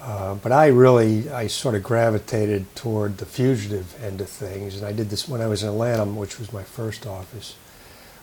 Uh, 0.01 0.35
but 0.35 0.53
I 0.53 0.67
really, 0.69 1.31
I 1.31 1.47
sort 1.47 1.75
of 1.75 1.83
gravitated 1.83 2.75
toward 2.77 3.19
the 3.19 3.27
fugitive 3.27 4.03
end 4.03 4.21
of 4.21 4.29
things, 4.29 4.77
and 4.77 4.87
I 4.87 4.93
did 4.93 5.11
this 5.11 5.29
when 5.29 5.41
I 5.41 5.47
was 5.47 5.63
in 5.63 5.69
Atlanta, 5.69 6.05
which 6.05 6.39
was 6.39 6.53
my 6.53 6.63
first 6.63 7.07
office. 7.07 7.57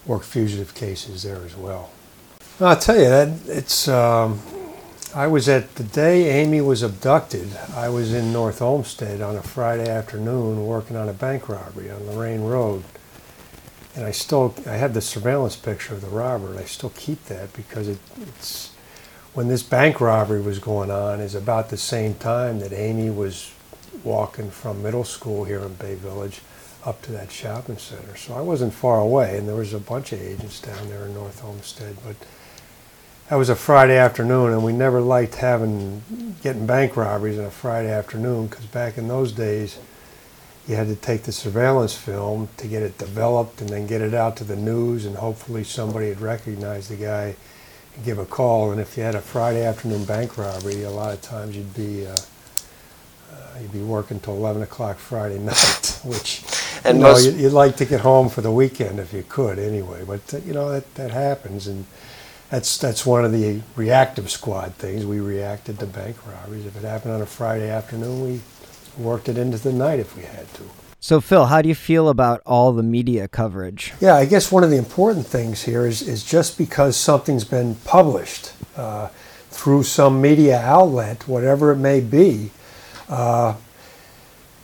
Worked 0.05 0.25
fugitive 0.25 0.75
cases 0.75 1.23
there 1.23 1.41
as 1.45 1.55
well. 1.55 1.91
I'll 2.59 2.77
tell 2.77 2.97
you 2.97 3.09
that 3.09 3.29
it's 3.47 3.87
um, 3.87 4.39
I 5.15 5.27
was 5.27 5.47
at 5.47 5.75
the 5.75 5.83
day 5.83 6.41
Amy 6.41 6.59
was 6.59 6.81
abducted. 6.81 7.55
I 7.75 7.87
was 7.89 8.13
in 8.13 8.33
North 8.33 8.63
Olmsted 8.63 9.21
on 9.21 9.35
a 9.35 9.43
Friday 9.43 9.87
afternoon 9.87 10.65
working 10.65 10.97
on 10.97 11.07
a 11.07 11.13
bank 11.13 11.47
robbery 11.47 11.91
on 11.91 12.07
Lorain 12.07 12.41
Road. 12.41 12.83
And 13.95 14.05
I 14.05 14.11
still, 14.11 14.55
I 14.65 14.71
have 14.71 14.95
the 14.95 15.01
surveillance 15.01 15.55
picture 15.55 15.93
of 15.93 16.01
the 16.01 16.07
robber, 16.07 16.49
and 16.49 16.59
I 16.59 16.63
still 16.63 16.91
keep 16.95 17.25
that 17.25 17.53
because 17.53 17.87
it, 17.87 17.99
it's, 18.21 18.71
when 19.35 19.49
this 19.49 19.61
bank 19.61 20.01
robbery 20.01 20.41
was 20.41 20.57
going 20.57 20.89
on 20.89 21.19
is 21.19 21.35
about 21.35 21.69
the 21.69 21.77
same 21.77 22.15
time 22.15 22.59
that 22.59 22.73
Amy 22.73 23.11
was 23.11 23.51
walking 24.03 24.49
from 24.49 24.81
middle 24.81 25.03
school 25.03 25.43
here 25.43 25.59
in 25.59 25.75
Bay 25.75 25.93
Village 25.93 26.41
up 26.85 27.01
to 27.03 27.11
that 27.13 27.31
shopping 27.31 27.77
center. 27.77 28.15
So 28.15 28.33
I 28.33 28.41
wasn't 28.41 28.73
far 28.73 28.99
away, 28.99 29.37
and 29.37 29.47
there 29.47 29.55
was 29.55 29.73
a 29.73 29.79
bunch 29.79 30.11
of 30.11 30.21
agents 30.21 30.61
down 30.61 30.89
there 30.89 31.05
in 31.05 31.13
North 31.13 31.43
Olmsted, 31.43 31.97
but 32.05 32.15
that 33.29 33.35
was 33.37 33.49
a 33.49 33.55
Friday 33.55 33.97
afternoon, 33.97 34.51
and 34.51 34.63
we 34.63 34.73
never 34.73 34.99
liked 34.99 35.35
having 35.35 36.03
getting 36.43 36.65
bank 36.65 36.97
robberies 36.97 37.39
on 37.39 37.45
a 37.45 37.51
Friday 37.51 37.91
afternoon 37.91 38.47
because 38.47 38.65
back 38.65 38.97
in 38.97 39.07
those 39.07 39.31
days, 39.31 39.79
you 40.67 40.75
had 40.75 40.87
to 40.87 40.95
take 40.95 41.23
the 41.23 41.31
surveillance 41.31 41.95
film 41.95 42.49
to 42.57 42.67
get 42.67 42.83
it 42.83 42.97
developed 42.97 43.59
and 43.59 43.69
then 43.69 43.87
get 43.87 44.01
it 44.01 44.13
out 44.13 44.37
to 44.37 44.43
the 44.43 44.55
news, 44.55 45.05
and 45.05 45.15
hopefully 45.15 45.63
somebody 45.63 46.09
had 46.09 46.21
recognized 46.21 46.89
the 46.89 46.95
guy 46.95 47.35
and 47.95 48.05
give 48.05 48.19
a 48.19 48.25
call. 48.25 48.71
And 48.71 48.79
if 48.79 48.97
you 48.97 49.03
had 49.03 49.15
a 49.15 49.21
Friday 49.21 49.65
afternoon 49.65 50.03
bank 50.05 50.37
robbery, 50.37 50.83
a 50.83 50.91
lot 50.91 51.13
of 51.13 51.21
times 51.21 51.55
you'd 51.55 51.73
be 51.73 52.05
uh, 52.05 52.15
you'd 53.61 53.71
be 53.71 53.81
working 53.81 54.19
till 54.19 54.35
11 54.35 54.61
o'clock 54.61 54.97
Friday 54.97 55.39
night, 55.53 55.99
which 56.03 56.43
and 56.83 56.97
you 56.97 57.03
know, 57.03 57.17
you'd, 57.17 57.35
you'd, 57.35 57.53
like 57.53 57.77
to 57.77 57.85
get 57.85 58.01
home 58.01 58.29
for 58.29 58.41
the 58.41 58.51
weekend 58.51 58.99
if 58.99 59.13
you 59.13 59.23
could 59.27 59.59
anyway. 59.59 60.03
But 60.05 60.33
uh, 60.33 60.37
you 60.39 60.53
know 60.53 60.69
that 60.71 60.93
that 60.95 61.11
happens 61.11 61.67
and 61.67 61.85
that's 62.49 62.77
that's 62.77 63.05
one 63.05 63.25
of 63.25 63.31
the 63.31 63.61
reactive 63.75 64.29
squad 64.29 64.75
things. 64.75 65.05
We 65.05 65.19
reacted 65.19 65.79
to 65.79 65.85
bank 65.85 66.17
robberies. 66.27 66.65
If 66.65 66.75
it 66.75 66.83
happened 66.83 67.13
on 67.13 67.21
a 67.21 67.25
Friday 67.25 67.69
afternoon, 67.69 68.23
we 68.23 68.41
worked 68.97 69.29
it 69.29 69.37
into 69.37 69.57
the 69.57 69.73
night 69.73 69.99
if 69.99 70.15
we 70.15 70.23
had 70.23 70.51
to. 70.55 70.63
So, 70.99 71.19
Phil, 71.19 71.47
how 71.47 71.61
do 71.61 71.67
you 71.67 71.75
feel 71.75 72.07
about 72.07 72.41
all 72.45 72.71
the 72.71 72.83
media 72.83 73.27
coverage? 73.27 73.91
Yeah, 73.99 74.15
I 74.15 74.23
guess 74.23 74.53
one 74.53 74.63
of 74.63 74.69
the 74.69 74.77
important 74.77 75.27
things 75.27 75.63
here 75.63 75.85
is, 75.85 76.01
is 76.01 76.23
just 76.23 76.57
because 76.57 76.95
something's 76.95 77.43
been 77.43 77.75
published 77.83 78.53
uh, 78.77 79.09
through 79.49 79.83
some 79.83 80.21
media 80.21 80.61
outlet, 80.61 81.27
whatever 81.27 81.73
it 81.73 81.75
may 81.75 81.99
be, 81.99 82.51
uh, 83.09 83.55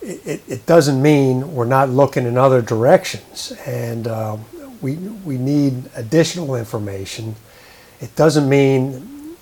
it, 0.02 0.42
it, 0.48 0.66
doesn't 0.66 1.02
mean 1.02 1.54
we're 1.54 1.66
not 1.66 1.90
looking 1.90 2.26
in 2.26 2.38
other 2.38 2.62
directions. 2.62 3.54
And 3.66 4.08
uh, 4.08 4.38
we, 4.82 4.96
we 4.96 5.38
need 5.38 5.90
additional 5.96 6.56
information 6.56 7.36
it 8.02 8.16
doesn't 8.16 8.48
mean 8.48 9.36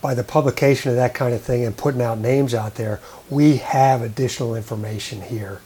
by 0.00 0.14
the 0.14 0.24
publication 0.24 0.90
of 0.90 0.96
that 0.96 1.14
kind 1.14 1.34
of 1.34 1.42
thing 1.42 1.64
and 1.64 1.76
putting 1.76 2.02
out 2.02 2.18
names 2.18 2.54
out 2.54 2.74
there, 2.76 3.00
we 3.30 3.58
have 3.58 4.02
additional 4.02 4.54
information 4.54 5.20
here 5.20 5.60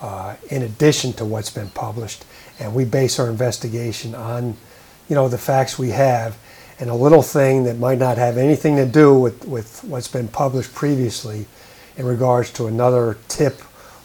uh, 0.00 0.36
in 0.50 0.62
addition 0.62 1.12
to 1.14 1.24
what's 1.24 1.50
been 1.50 1.70
published. 1.70 2.24
And 2.58 2.74
we 2.74 2.84
base 2.84 3.18
our 3.18 3.30
investigation 3.30 4.14
on, 4.14 4.56
you 5.08 5.14
know, 5.14 5.28
the 5.28 5.38
facts 5.38 5.78
we 5.78 5.90
have. 5.90 6.38
And 6.80 6.90
a 6.90 6.94
little 6.94 7.22
thing 7.22 7.64
that 7.64 7.78
might 7.78 7.98
not 7.98 8.18
have 8.18 8.36
anything 8.36 8.76
to 8.76 8.86
do 8.86 9.18
with, 9.18 9.44
with 9.46 9.82
what's 9.84 10.08
been 10.08 10.28
published 10.28 10.74
previously 10.74 11.46
in 11.98 12.06
regards 12.06 12.50
to 12.52 12.66
another 12.66 13.18
tip, 13.28 13.60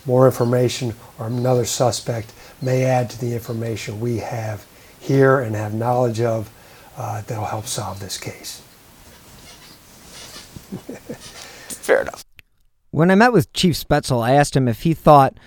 more 0.06 0.26
information, 0.26 0.94
or 1.18 1.28
another 1.28 1.64
suspect 1.64 2.34
may 2.62 2.84
add 2.84 3.10
to 3.12 3.20
the 3.22 3.34
information 3.34 4.02
we 4.02 4.18
have 4.18 4.66
here 5.00 5.40
and 5.40 5.56
have 5.56 5.74
knowledge 5.74 6.20
of 6.20 6.50
uh, 6.98 7.22
that'll 7.22 7.46
help 7.46 7.68
solve 7.68 8.00
this 8.00 8.18
case. 8.18 8.62
Fair 11.70 12.02
enough. 12.02 12.26
When 12.92 13.12
I 13.12 13.16
met 13.16 13.34
with 13.34 13.54
Chief 13.54 13.76
Spaetzel, 13.76 14.22
I 14.22 14.34
asked 14.34 14.56
him 14.56 14.68
if 14.68 14.82
he 14.82 14.94
thought 14.94 15.38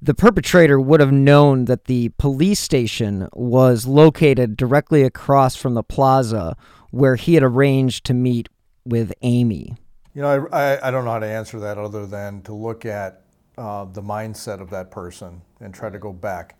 the 0.00 0.14
perpetrator 0.14 0.78
would 0.78 1.00
have 1.00 1.12
known 1.12 1.64
that 1.64 1.84
the 1.84 2.10
police 2.18 2.60
station 2.60 3.28
was 3.32 3.86
located 3.86 4.56
directly 4.56 5.02
across 5.02 5.56
from 5.56 5.74
the 5.74 5.82
plaza 5.82 6.56
where 6.90 7.16
he 7.16 7.34
had 7.34 7.42
arranged 7.42 8.04
to 8.06 8.14
meet 8.14 8.48
with 8.84 9.12
Amy. 9.22 9.76
You 10.16 10.22
know, 10.22 10.48
I, 10.50 10.88
I, 10.88 10.90
don't 10.90 11.04
know 11.04 11.10
how 11.10 11.18
to 11.18 11.26
answer 11.26 11.60
that 11.60 11.76
other 11.76 12.06
than 12.06 12.40
to 12.44 12.54
look 12.54 12.86
at 12.86 13.20
uh, 13.58 13.84
the 13.84 14.00
mindset 14.00 14.62
of 14.62 14.70
that 14.70 14.90
person 14.90 15.42
and 15.60 15.74
try 15.74 15.90
to 15.90 15.98
go 15.98 16.10
back. 16.10 16.58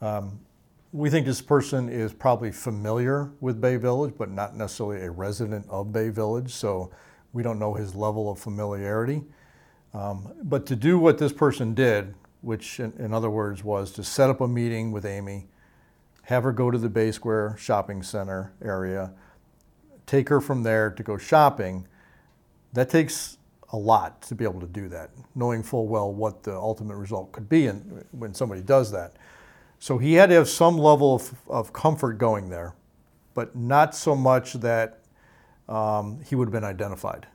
Um, 0.00 0.40
we 0.90 1.10
think 1.10 1.26
this 1.26 1.42
person 1.42 1.90
is 1.90 2.14
probably 2.14 2.50
familiar 2.50 3.30
with 3.42 3.60
Bay 3.60 3.76
Village, 3.76 4.14
but 4.16 4.30
not 4.30 4.56
necessarily 4.56 5.02
a 5.02 5.10
resident 5.10 5.66
of 5.68 5.92
Bay 5.92 6.08
Village, 6.08 6.50
so 6.50 6.90
we 7.34 7.42
don't 7.42 7.58
know 7.58 7.74
his 7.74 7.94
level 7.94 8.30
of 8.30 8.38
familiarity. 8.38 9.22
Um, 9.92 10.32
but 10.42 10.64
to 10.64 10.74
do 10.74 10.98
what 10.98 11.18
this 11.18 11.34
person 11.34 11.74
did, 11.74 12.14
which 12.40 12.80
in, 12.80 12.94
in, 12.98 13.12
other 13.12 13.28
words 13.28 13.62
was 13.62 13.92
to 13.92 14.02
set 14.02 14.30
up 14.30 14.40
a 14.40 14.48
meeting 14.48 14.92
with 14.92 15.04
Amy, 15.04 15.46
have 16.22 16.42
her 16.44 16.52
go 16.52 16.70
to 16.70 16.78
the 16.78 16.88
Bay 16.88 17.12
Square 17.12 17.56
shopping 17.58 18.02
center 18.02 18.54
area, 18.64 19.12
take 20.06 20.30
her 20.30 20.40
from 20.40 20.62
there 20.62 20.90
to 20.90 21.02
go 21.02 21.18
shopping, 21.18 21.86
that 22.72 22.88
takes 22.88 23.38
a 23.72 23.76
lot 23.76 24.20
to 24.22 24.34
be 24.34 24.44
able 24.44 24.60
to 24.60 24.66
do 24.66 24.88
that, 24.88 25.10
knowing 25.34 25.62
full 25.62 25.88
well 25.88 26.12
what 26.12 26.42
the 26.42 26.54
ultimate 26.54 26.96
result 26.96 27.32
could 27.32 27.48
be 27.48 27.66
and 27.66 28.04
when 28.12 28.34
somebody 28.34 28.60
does 28.60 28.90
that. 28.92 29.16
So 29.78 29.98
he 29.98 30.14
had 30.14 30.28
to 30.28 30.36
have 30.36 30.48
some 30.48 30.78
level 30.78 31.16
of, 31.16 31.34
of 31.48 31.72
comfort 31.72 32.18
going 32.18 32.50
there, 32.50 32.74
but 33.34 33.56
not 33.56 33.94
so 33.94 34.14
much 34.14 34.52
that 34.54 35.00
um, 35.68 36.20
he 36.24 36.34
would 36.34 36.48
have 36.48 36.52
been 36.52 36.64
identified. 36.64 37.26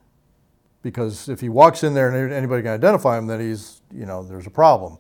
Because 0.84 1.28
if 1.28 1.42
he 1.42 1.50
walks 1.50 1.84
in 1.84 1.94
there 1.94 2.08
and 2.08 2.32
anybody 2.32 2.62
can 2.62 2.72
identify 2.72 3.18
him, 3.18 3.28
then 3.28 3.42
he's, 3.42 3.82
you 3.94 4.06
know, 4.06 4.24
there's 4.24 4.48
a 4.48 4.52
problem. 4.52 4.98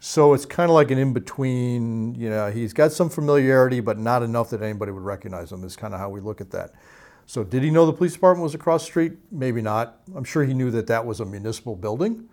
So 0.00 0.32
it's 0.32 0.46
kind 0.46 0.70
of 0.70 0.74
like 0.74 0.90
an 0.90 0.98
in 0.98 1.12
between, 1.12 2.14
you 2.14 2.30
know, 2.30 2.50
he's 2.50 2.72
got 2.72 2.90
some 2.90 3.10
familiarity, 3.10 3.80
but 3.80 3.98
not 3.98 4.22
enough 4.22 4.48
that 4.50 4.62
anybody 4.62 4.92
would 4.92 5.02
recognize 5.02 5.52
him, 5.52 5.62
is 5.62 5.76
kind 5.76 5.92
of 5.92 6.00
how 6.00 6.08
we 6.08 6.20
look 6.20 6.40
at 6.40 6.50
that. 6.52 6.72
So 7.30 7.44
did 7.44 7.62
he 7.62 7.70
know 7.70 7.86
the 7.86 7.92
police 7.92 8.14
department 8.14 8.42
was 8.42 8.56
across 8.56 8.82
the 8.82 8.86
street? 8.86 9.12
Maybe 9.30 9.62
not. 9.62 10.00
I'm 10.16 10.24
sure 10.24 10.42
he 10.42 10.52
knew 10.52 10.72
that 10.72 10.88
that 10.88 11.06
was 11.06 11.20
a 11.20 11.24
municipal 11.24 11.76
building. 11.76 12.28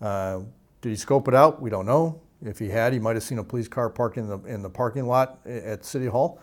Uh, 0.00 0.40
did 0.80 0.88
he 0.88 0.96
scope 0.96 1.28
it 1.28 1.34
out? 1.34 1.62
We 1.62 1.70
don't 1.70 1.86
know. 1.86 2.20
If 2.42 2.58
he 2.58 2.68
had, 2.68 2.92
he 2.92 2.98
might 2.98 3.14
have 3.14 3.22
seen 3.22 3.38
a 3.38 3.44
police 3.44 3.68
car 3.68 3.88
parked 3.88 4.18
in 4.18 4.26
the, 4.26 4.40
in 4.40 4.62
the 4.62 4.68
parking 4.68 5.06
lot 5.06 5.38
at 5.46 5.84
City 5.84 6.06
Hall. 6.06 6.40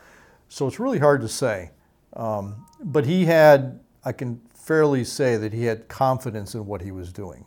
So 0.48 0.66
it's 0.66 0.80
really 0.80 0.98
hard 0.98 1.20
to 1.24 1.28
say. 1.28 1.72
Um, 2.14 2.66
but 2.86 3.06
he 3.06 3.26
had, 3.26 3.82
I 4.06 4.14
can 4.14 4.40
fairly 4.56 5.04
say 5.04 5.36
that 5.36 5.52
he 5.52 5.66
had 5.66 5.90
confidence 5.90 6.56
in 6.56 6.66
what 6.66 6.82
he 6.82 6.92
was 6.92 7.12
doing, 7.12 7.44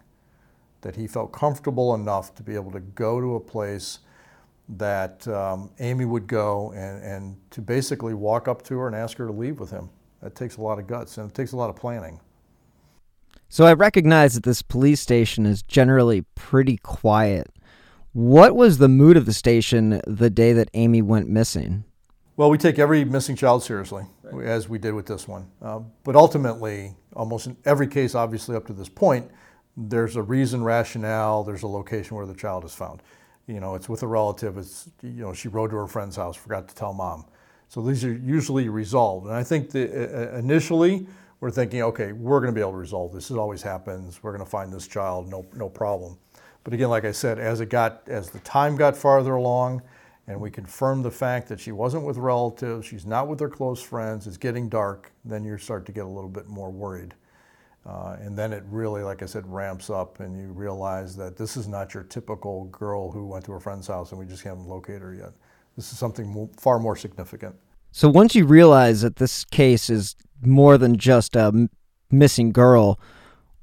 that 0.83 0.97
he 0.97 1.07
felt 1.07 1.33
comfortable 1.33 1.95
enough 1.95 2.35
to 2.35 2.43
be 2.43 2.55
able 2.55 2.73
to 2.73 2.81
go 2.81 3.23
to 3.23 3.37
a 3.37 3.41
place 3.41 4.01
that 4.69 5.27
um, 5.29 5.71
Amy 5.79 6.05
would 6.05 6.27
go 6.27 6.73
and, 6.73 7.03
and 7.03 7.37
to 7.53 7.63
basically 7.63 8.13
walk 8.13 8.49
up 8.49 8.61
to 8.65 8.77
her 8.77 8.87
and 8.87 8.95
ask 8.95 9.17
her 9.17 9.27
to 9.27 9.33
leave 9.33 9.59
with 9.59 9.71
him. 9.71 9.89
That 10.27 10.35
takes 10.35 10.57
a 10.57 10.61
lot 10.61 10.81
of 10.81 10.89
guts 10.89 11.19
and 11.19 11.31
it 11.31 11.37
takes 11.37 11.53
a 11.53 11.57
lot 11.57 11.71
of 11.71 11.77
planning. 11.77 12.19
So 13.49 13.65
I 13.65 13.75
recognize 13.75 14.35
that 14.35 14.43
this 14.43 14.61
police 14.61 15.01
station 15.01 15.47
is 15.47 15.63
generally 15.63 16.23
pretty 16.35 16.79
quiet 16.79 17.47
What 18.13 18.57
was 18.57 18.79
the 18.79 18.89
mood 18.89 19.17
of 19.19 19.27
the 19.27 19.35
station 19.35 20.01
the 20.07 20.31
day 20.31 20.55
that 20.55 20.71
Amy 20.75 21.03
went 21.03 21.29
missing? 21.29 21.85
Well, 22.37 22.49
we 22.49 22.57
take 22.59 22.79
every 22.79 23.05
missing 23.05 23.37
child 23.37 23.63
seriously, 23.63 24.05
as 24.43 24.69
we 24.69 24.79
did 24.79 24.95
with 24.95 25.05
this 25.05 25.29
one. 25.29 25.51
Uh, 25.61 25.81
but 26.03 26.17
ultimately, 26.17 26.97
almost 27.15 27.47
in 27.47 27.57
every 27.65 27.87
case, 27.87 28.15
obviously 28.17 28.57
up 28.57 28.67
to 28.67 28.73
this 28.73 28.89
point, 28.89 29.31
there's 29.77 30.17
a 30.17 30.23
reason, 30.23 30.65
rationale, 30.65 31.45
there's 31.45 31.63
a 31.63 31.69
location 31.69 32.17
where 32.17 32.25
the 32.25 32.35
child 32.35 32.65
is 32.65 32.75
found. 32.75 33.03
You 33.47 33.61
know, 33.61 33.75
it's 33.75 33.89
with 33.89 34.03
a 34.03 34.07
relative, 34.07 34.59
it's, 34.59 34.91
you 35.03 35.21
know, 35.23 35.35
she 35.35 35.49
rode 35.49 35.71
to 35.71 35.77
her 35.77 35.87
friend's 35.87 36.17
house, 36.17 36.37
forgot 36.37 36.67
to 36.69 36.75
tell 36.75 36.95
mom. 36.95 37.27
So 37.69 37.83
these 37.83 38.05
are 38.05 38.13
usually 38.13 38.69
resolved. 38.69 39.27
And 39.27 39.35
I 39.35 39.43
think 39.43 39.71
that 39.71 39.91
uh, 39.91 40.37
initially 40.39 41.07
we're 41.41 41.51
thinking, 41.51 41.83
okay, 41.83 42.13
we're 42.13 42.41
going 42.41 42.53
to 42.53 42.55
be 42.55 42.61
able 42.61 42.73
to 42.73 42.79
resolve 42.79 43.13
this. 43.13 43.29
This 43.29 43.37
always 43.37 43.63
happens. 43.63 44.23
We're 44.23 44.33
going 44.33 44.45
to 44.45 44.51
find 44.51 44.73
this 44.73 44.87
child, 44.87 45.29
no, 45.29 45.45
no 45.55 45.69
problem. 45.69 46.19
But 46.65 46.75
again, 46.75 46.89
like 46.89 47.05
I 47.05 47.13
said, 47.13 47.39
as 47.39 47.61
it 47.61 47.69
got, 47.69 48.03
as 48.07 48.31
the 48.31 48.41
time 48.41 48.77
got 48.77 48.97
farther 48.97 49.35
along, 49.35 49.83
and 50.27 50.41
we 50.41 50.51
confirmed 50.51 51.05
the 51.05 51.11
fact 51.11 51.49
that 51.49 51.61
she 51.61 51.71
wasn't 51.71 52.05
with 52.05 52.17
relatives, 52.17 52.87
she's 52.87 53.07
not 53.07 53.29
with 53.29 53.39
her 53.39 53.49
close 53.49 53.81
friends, 53.81 54.27
it's 54.27 54.37
getting 54.37 54.69
dark, 54.69 55.13
then 55.25 55.45
you 55.45 55.57
start 55.59 55.87
to 55.87 55.93
get 55.93 56.05
a 56.05 56.09
little 56.09 56.31
bit 56.31 56.49
more 56.49 56.71
worried. 56.71 57.15
Uh, 57.87 58.17
and 58.21 58.37
then 58.37 58.53
it 58.53 58.65
really, 58.69 59.05
like 59.05 59.23
I 59.23 59.27
said, 59.27 59.47
ramps 59.47 59.91
up, 59.91 60.19
and 60.19 60.37
you 60.37 60.49
realize 60.49 61.15
that 61.17 61.37
this 61.37 61.57
is 61.57 61.69
not 61.69 61.95
your 61.95 62.03
typical 62.03 62.65
girl 62.65 63.13
who 63.13 63.27
went 63.27 63.45
to 63.45 63.53
her 63.53 63.61
friend's 63.61 63.87
house 63.87 64.11
and 64.11 64.19
we 64.19 64.27
just 64.27 64.43
haven't 64.43 64.67
located 64.67 65.03
her 65.03 65.15
yet. 65.15 65.31
This 65.77 65.93
is 65.93 65.99
something 65.99 66.49
far 66.59 66.79
more 66.79 66.97
significant. 66.97 67.55
So 67.93 68.09
once 68.09 68.35
you 68.35 68.47
realize 68.47 69.03
that 69.03 69.17
this 69.17 69.45
case 69.45 69.89
is 69.89 70.17
more 70.43 70.77
than 70.79 70.97
just 70.97 71.37
a 71.37 71.69
missing 72.11 72.53
girl, 72.53 72.99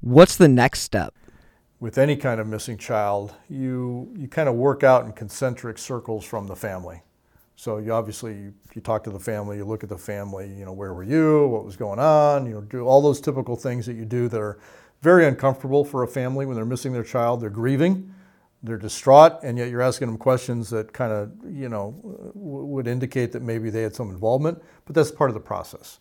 what's 0.00 0.36
the 0.36 0.48
next 0.48 0.80
step? 0.80 1.14
with 1.84 1.98
any 1.98 2.16
kind 2.16 2.40
of 2.40 2.46
missing 2.46 2.78
child, 2.78 3.34
you, 3.50 4.10
you 4.16 4.26
kind 4.26 4.48
of 4.48 4.54
work 4.54 4.82
out 4.82 5.04
in 5.04 5.12
concentric 5.12 5.76
circles 5.76 6.24
from 6.24 6.46
the 6.46 6.56
family. 6.56 7.02
So 7.56 7.76
you 7.76 7.92
obviously 7.92 8.52
you, 8.74 8.80
talk 8.80 9.04
to 9.04 9.10
the 9.10 9.20
family, 9.20 9.58
you 9.58 9.66
look 9.66 9.82
at 9.82 9.90
the 9.90 9.98
family, 9.98 10.48
you 10.48 10.64
know, 10.64 10.72
where 10.72 10.94
were 10.94 11.02
you, 11.02 11.46
what 11.48 11.62
was 11.62 11.76
going 11.76 11.98
on, 11.98 12.46
you 12.46 12.54
know, 12.54 12.62
do 12.62 12.86
all 12.86 13.02
those 13.02 13.20
typical 13.20 13.54
things 13.54 13.84
that 13.84 13.96
you 13.96 14.06
do 14.06 14.28
that 14.28 14.40
are 14.40 14.58
very 15.02 15.26
uncomfortable 15.26 15.84
for 15.84 16.02
a 16.02 16.08
family 16.08 16.46
when 16.46 16.56
they're 16.56 16.64
missing 16.64 16.94
their 16.94 17.04
child. 17.04 17.42
They're 17.42 17.50
grieving, 17.50 18.14
they're 18.64 18.78
distraught, 18.78 19.42
and 19.42 19.58
yet 19.58 19.68
you're 19.68 19.82
asking 19.82 20.08
them 20.08 20.16
questions 20.16 20.70
that 20.70 20.92
kind 20.92 21.12
of, 21.12 21.30
you 21.48 21.68
know, 21.68 21.94
w- 22.34 22.64
would 22.64 22.88
indicate 22.88 23.30
that 23.32 23.42
maybe 23.42 23.68
they 23.68 23.82
had 23.82 23.94
some 23.94 24.10
involvement, 24.10 24.62
but 24.86 24.94
that's 24.94 25.10
part 25.10 25.28
of 25.28 25.34
the 25.34 25.40
process. 25.40 26.00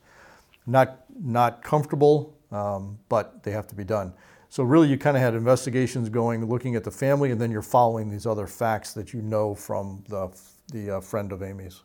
Not, 0.65 1.03
not 1.21 1.61
comfortable, 1.61 2.37
um, 2.51 2.99
but 3.09 3.43
they 3.43 3.51
have 3.51 3.67
to 3.67 3.75
be 3.75 3.83
done. 3.83 4.13
So 4.47 4.63
really, 4.63 4.87
you 4.87 4.97
kind 4.97 5.17
of 5.17 5.23
had 5.23 5.33
investigations 5.33 6.09
going, 6.09 6.45
looking 6.45 6.75
at 6.75 6.83
the 6.83 6.91
family, 6.91 7.31
and 7.31 7.41
then 7.41 7.51
you're 7.51 7.61
following 7.61 8.09
these 8.09 8.25
other 8.25 8.47
facts 8.47 8.93
that 8.93 9.13
you 9.13 9.21
know 9.21 9.55
from 9.55 10.03
the 10.07 10.29
the 10.71 10.97
uh, 10.97 11.01
friend 11.01 11.31
of 11.31 11.43
Amy's. 11.43 11.81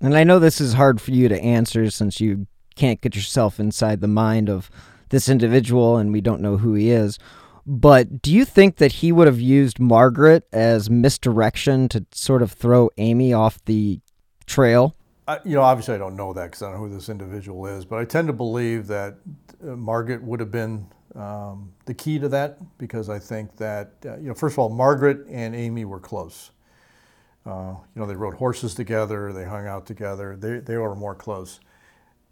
And 0.00 0.14
I 0.14 0.24
know 0.24 0.38
this 0.38 0.60
is 0.60 0.74
hard 0.74 1.00
for 1.00 1.10
you 1.10 1.28
to 1.28 1.40
answer 1.40 1.90
since 1.90 2.20
you 2.20 2.46
can't 2.76 3.00
get 3.00 3.16
yourself 3.16 3.58
inside 3.58 4.00
the 4.00 4.08
mind 4.08 4.48
of 4.48 4.70
this 5.08 5.28
individual, 5.28 5.96
and 5.96 6.12
we 6.12 6.20
don't 6.20 6.42
know 6.42 6.58
who 6.58 6.74
he 6.74 6.90
is. 6.90 7.18
But 7.66 8.20
do 8.20 8.32
you 8.32 8.44
think 8.44 8.76
that 8.76 8.92
he 8.92 9.10
would 9.12 9.26
have 9.26 9.40
used 9.40 9.80
Margaret 9.80 10.46
as 10.52 10.90
misdirection 10.90 11.88
to 11.90 12.04
sort 12.12 12.42
of 12.42 12.52
throw 12.52 12.90
Amy 12.98 13.32
off 13.32 13.64
the 13.64 14.00
trail? 14.46 14.94
I, 15.26 15.40
you 15.44 15.54
know, 15.54 15.62
obviously 15.62 15.94
I 15.94 15.98
don't 15.98 16.16
know 16.16 16.34
that 16.34 16.44
because 16.44 16.62
I 16.62 16.66
don't 16.66 16.74
know 16.74 16.88
who 16.88 16.94
this 16.94 17.08
individual 17.08 17.66
is, 17.66 17.86
but 17.86 17.98
I 17.98 18.04
tend 18.04 18.26
to 18.26 18.34
believe 18.34 18.86
that 18.88 19.16
uh, 19.62 19.76
Margaret 19.76 20.22
would 20.22 20.40
have 20.40 20.50
been 20.50 20.86
um, 21.14 21.72
the 21.86 21.94
key 21.94 22.18
to 22.18 22.28
that 22.28 22.58
because 22.76 23.08
I 23.08 23.18
think 23.18 23.56
that, 23.56 23.94
uh, 24.04 24.16
you 24.16 24.28
know, 24.28 24.34
first 24.34 24.54
of 24.54 24.58
all, 24.58 24.68
Margaret 24.68 25.26
and 25.28 25.54
Amy 25.54 25.86
were 25.86 26.00
close. 26.00 26.50
Uh, 27.46 27.74
you 27.94 28.00
know, 28.00 28.06
they 28.06 28.14
rode 28.14 28.34
horses 28.34 28.74
together, 28.74 29.32
they 29.32 29.44
hung 29.44 29.66
out 29.66 29.86
together, 29.86 30.36
they, 30.36 30.58
they 30.58 30.76
were 30.76 30.94
more 30.94 31.14
close. 31.14 31.60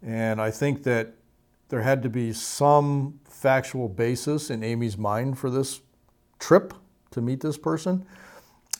And 0.01 0.41
I 0.41 0.51
think 0.51 0.83
that 0.83 1.13
there 1.69 1.81
had 1.81 2.03
to 2.03 2.09
be 2.09 2.33
some 2.33 3.19
factual 3.25 3.89
basis 3.89 4.49
in 4.49 4.63
Amy's 4.63 4.97
mind 4.97 5.37
for 5.37 5.49
this 5.49 5.81
trip 6.39 6.73
to 7.11 7.21
meet 7.21 7.41
this 7.41 7.57
person. 7.57 8.05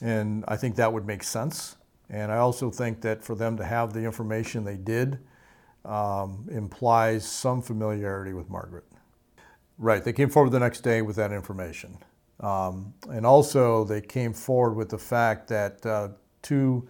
And 0.02 0.44
I 0.48 0.58
think 0.58 0.76
that 0.76 0.92
would 0.92 1.06
make 1.06 1.24
sense. 1.24 1.78
And 2.10 2.32
I 2.32 2.38
also 2.38 2.70
think 2.70 3.02
that 3.02 3.24
for 3.24 3.36
them 3.36 3.58
to 3.58 3.64
have 3.64 3.94
the 3.94 4.04
information 4.04 4.64
they 4.64 4.78
did 4.78 5.20
um, 5.86 6.48
implies 6.52 7.28
some 7.28 7.62
familiarity 7.62 8.34
with 8.34 8.50
Margaret. 8.50 8.84
Right, 9.78 10.04
they 10.04 10.14
came 10.14 10.30
forward 10.30 10.52
the 10.52 10.60
next 10.60 10.82
day 10.82 11.02
with 11.02 11.16
that 11.16 11.32
information. 11.32 11.98
Um, 12.40 12.94
and 13.10 13.26
also, 13.26 13.84
they 13.84 14.02
came 14.02 14.34
forward 14.34 14.76
with 14.76 14.90
the 14.90 14.98
fact 14.98 15.48
that 15.48 15.86
uh, 15.86 16.10
two, 16.42 16.88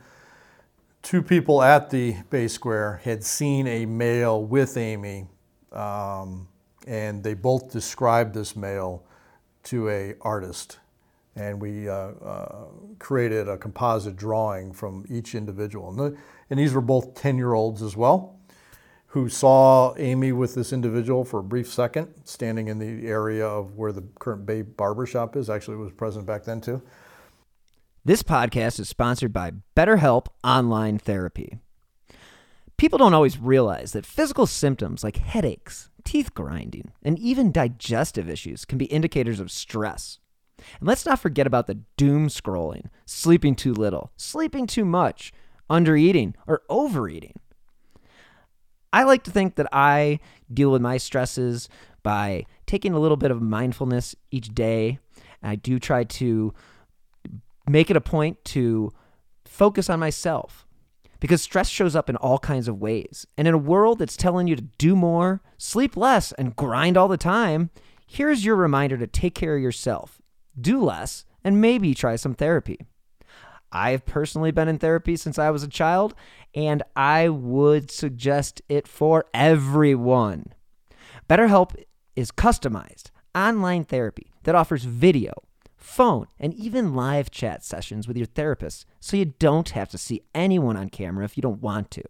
two 1.01 1.21
people 1.21 1.61
at 1.61 1.89
the 1.89 2.15
Bay 2.29 2.47
Square 2.47 3.01
had 3.03 3.23
seen 3.23 3.67
a 3.67 3.85
male 3.85 4.43
with 4.43 4.77
Amy, 4.77 5.27
um, 5.73 6.47
and 6.87 7.23
they 7.23 7.33
both 7.33 7.71
described 7.71 8.33
this 8.33 8.55
male 8.55 9.03
to 9.63 9.89
a 9.89 10.15
artist. 10.21 10.79
And 11.35 11.59
we 11.59 11.89
uh, 11.89 11.93
uh, 11.93 12.65
created 12.99 13.47
a 13.47 13.57
composite 13.57 14.15
drawing 14.15 14.71
from 14.71 15.05
each 15.09 15.33
individual. 15.33 15.89
And, 15.89 15.99
the, 15.99 16.17
and 16.49 16.59
these 16.59 16.73
were 16.73 16.81
both 16.81 17.15
10 17.15 17.37
year 17.37 17.53
olds 17.53 17.81
as 17.81 17.97
well 17.97 18.39
who 19.13 19.29
saw 19.29 19.93
Amy 19.97 20.31
with 20.31 20.55
this 20.55 20.73
individual 20.73 21.23
for 21.23 21.39
a 21.39 21.43
brief 21.43 21.71
second, 21.71 22.11
standing 22.23 22.67
in 22.67 22.79
the 22.79 23.07
area 23.07 23.45
of 23.45 23.77
where 23.77 23.91
the 23.91 24.01
current 24.19 24.43
Bay 24.43 24.63
Barbershop 24.63 25.35
is. 25.35 25.51
Actually, 25.51 25.77
was 25.77 25.91
present 25.91 26.25
back 26.25 26.45
then 26.45 26.59
too. 26.59 26.81
This 28.03 28.23
podcast 28.23 28.79
is 28.79 28.89
sponsored 28.89 29.31
by 29.31 29.51
BetterHelp 29.77 30.25
Online 30.43 30.97
Therapy. 30.97 31.59
People 32.83 32.99
don't 32.99 33.13
always 33.13 33.39
realize 33.39 33.93
that 33.93 34.05
physical 34.05 34.45
symptoms 34.45 35.05
like 35.05 35.15
headaches, 35.15 35.89
teeth 36.03 36.33
grinding, 36.33 36.91
and 37.01 37.17
even 37.17 37.49
digestive 37.49 38.29
issues 38.29 38.65
can 38.65 38.77
be 38.77 38.87
indicators 38.87 39.39
of 39.39 39.53
stress. 39.53 40.19
And 40.57 40.89
let's 40.89 41.05
not 41.05 41.19
forget 41.21 41.47
about 41.47 41.67
the 41.67 41.79
doom 41.95 42.27
scrolling, 42.27 42.89
sleeping 43.05 43.55
too 43.55 43.71
little, 43.71 44.11
sleeping 44.17 44.67
too 44.67 44.83
much, 44.83 45.31
undereating, 45.69 46.33
or 46.45 46.63
overeating. 46.67 47.39
I 48.91 49.03
like 49.03 49.23
to 49.23 49.31
think 49.31 49.55
that 49.55 49.69
I 49.71 50.19
deal 50.53 50.69
with 50.69 50.81
my 50.81 50.97
stresses 50.97 51.69
by 52.03 52.45
taking 52.65 52.91
a 52.91 52.99
little 52.99 53.15
bit 53.15 53.31
of 53.31 53.41
mindfulness 53.41 54.13
each 54.29 54.53
day. 54.53 54.99
I 55.41 55.55
do 55.55 55.79
try 55.79 56.03
to 56.03 56.53
make 57.65 57.89
it 57.89 57.95
a 57.95 58.01
point 58.01 58.43
to 58.43 58.91
focus 59.45 59.89
on 59.89 60.01
myself 60.01 60.62
because 61.23 61.41
stress 61.41 61.69
shows 61.69 61.95
up 61.95 62.09
in 62.09 62.17
all 62.17 62.37
kinds 62.37 62.67
of 62.67 62.81
ways. 62.81 63.25
And 63.37 63.47
in 63.47 63.53
a 63.53 63.57
world 63.57 63.99
that's 63.99 64.17
telling 64.17 64.45
you 64.45 64.57
to 64.57 64.61
do 64.61 64.93
more, 64.93 65.41
sleep 65.57 65.95
less, 65.95 66.33
and 66.33 66.53
grind 66.53 66.97
all 66.97 67.07
the 67.07 67.15
time, 67.15 67.69
here's 68.05 68.43
your 68.43 68.57
reminder 68.57 68.97
to 68.97 69.07
take 69.07 69.33
care 69.33 69.55
of 69.55 69.61
yourself, 69.61 70.21
do 70.59 70.83
less, 70.83 71.23
and 71.41 71.61
maybe 71.61 71.93
try 71.93 72.17
some 72.17 72.33
therapy. 72.33 72.77
I've 73.71 74.05
personally 74.05 74.51
been 74.51 74.67
in 74.67 74.79
therapy 74.79 75.15
since 75.15 75.39
I 75.39 75.49
was 75.49 75.63
a 75.63 75.69
child, 75.69 76.13
and 76.53 76.83
I 76.93 77.29
would 77.29 77.89
suggest 77.89 78.61
it 78.67 78.85
for 78.85 79.23
everyone. 79.33 80.47
BetterHelp 81.29 81.73
is 82.17 82.33
customized 82.33 83.11
online 83.33 83.85
therapy 83.85 84.29
that 84.43 84.55
offers 84.55 84.83
video, 84.83 85.31
phone, 85.83 86.27
and 86.39 86.53
even 86.53 86.95
live 86.95 87.29
chat 87.29 87.63
sessions 87.63 88.07
with 88.07 88.17
your 88.17 88.25
therapist 88.25 88.85
so 88.99 89.17
you 89.17 89.25
don't 89.37 89.69
have 89.69 89.89
to 89.89 89.97
see 89.97 90.23
anyone 90.33 90.77
on 90.77 90.89
camera 90.89 91.25
if 91.25 91.37
you 91.37 91.41
don't 91.41 91.61
want 91.61 91.91
to. 91.91 92.03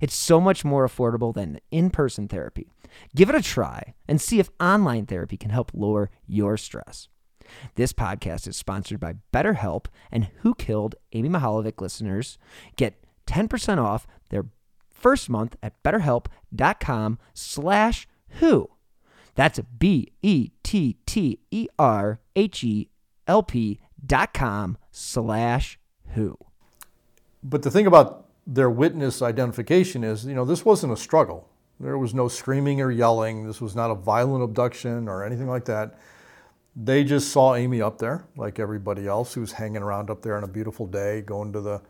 It's 0.00 0.14
so 0.14 0.40
much 0.40 0.64
more 0.64 0.86
affordable 0.86 1.34
than 1.34 1.60
in 1.70 1.90
person 1.90 2.28
therapy. 2.28 2.70
Give 3.14 3.28
it 3.28 3.34
a 3.34 3.42
try 3.42 3.94
and 4.08 4.20
see 4.20 4.38
if 4.38 4.50
online 4.60 5.06
therapy 5.06 5.36
can 5.36 5.50
help 5.50 5.70
lower 5.74 6.10
your 6.26 6.56
stress. 6.56 7.08
This 7.74 7.92
podcast 7.92 8.46
is 8.46 8.56
sponsored 8.56 9.00
by 9.00 9.16
BetterHelp, 9.32 9.86
and 10.12 10.28
Who 10.42 10.54
Killed 10.54 10.94
Amy 11.12 11.28
Mihaljevic 11.28 11.80
listeners 11.80 12.38
get 12.76 13.02
10% 13.26 13.78
off 13.78 14.06
their 14.28 14.46
first 14.88 15.28
month 15.28 15.56
at 15.62 15.82
betterhelp.com 15.82 17.18
slash 17.34 18.06
who. 18.38 18.70
That's 19.34 19.58
B-E-T-T-E-R-H-E-L-P 19.58 20.60
dot 22.36 22.99
com 23.26 24.78
slash 24.90 25.78
who. 26.14 26.36
But 27.42 27.62
the 27.62 27.70
thing 27.70 27.86
about 27.86 28.26
their 28.46 28.70
witness 28.70 29.22
identification 29.22 30.04
is, 30.04 30.24
you 30.26 30.34
know, 30.34 30.44
this 30.44 30.64
wasn't 30.64 30.92
a 30.92 30.96
struggle. 30.96 31.48
There 31.78 31.96
was 31.96 32.12
no 32.12 32.28
screaming 32.28 32.80
or 32.80 32.90
yelling. 32.90 33.46
This 33.46 33.60
was 33.60 33.74
not 33.74 33.90
a 33.90 33.94
violent 33.94 34.44
abduction 34.44 35.08
or 35.08 35.24
anything 35.24 35.48
like 35.48 35.64
that. 35.64 35.98
They 36.76 37.04
just 37.04 37.32
saw 37.32 37.54
Amy 37.54 37.80
up 37.80 37.98
there, 37.98 38.26
like 38.36 38.58
everybody 38.58 39.06
else 39.06 39.34
who's 39.34 39.52
hanging 39.52 39.82
around 39.82 40.10
up 40.10 40.22
there 40.22 40.36
on 40.36 40.44
a 40.44 40.48
beautiful 40.48 40.86
day, 40.86 41.22
going 41.22 41.52
to 41.52 41.60
the 41.60 41.80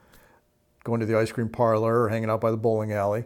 going 0.84 1.00
to 1.00 1.06
the 1.06 1.18
ice 1.18 1.30
cream 1.30 1.48
parlor 1.48 2.02
or 2.02 2.08
hanging 2.08 2.30
out 2.30 2.40
by 2.40 2.50
the 2.50 2.56
bowling 2.56 2.92
alley, 2.92 3.24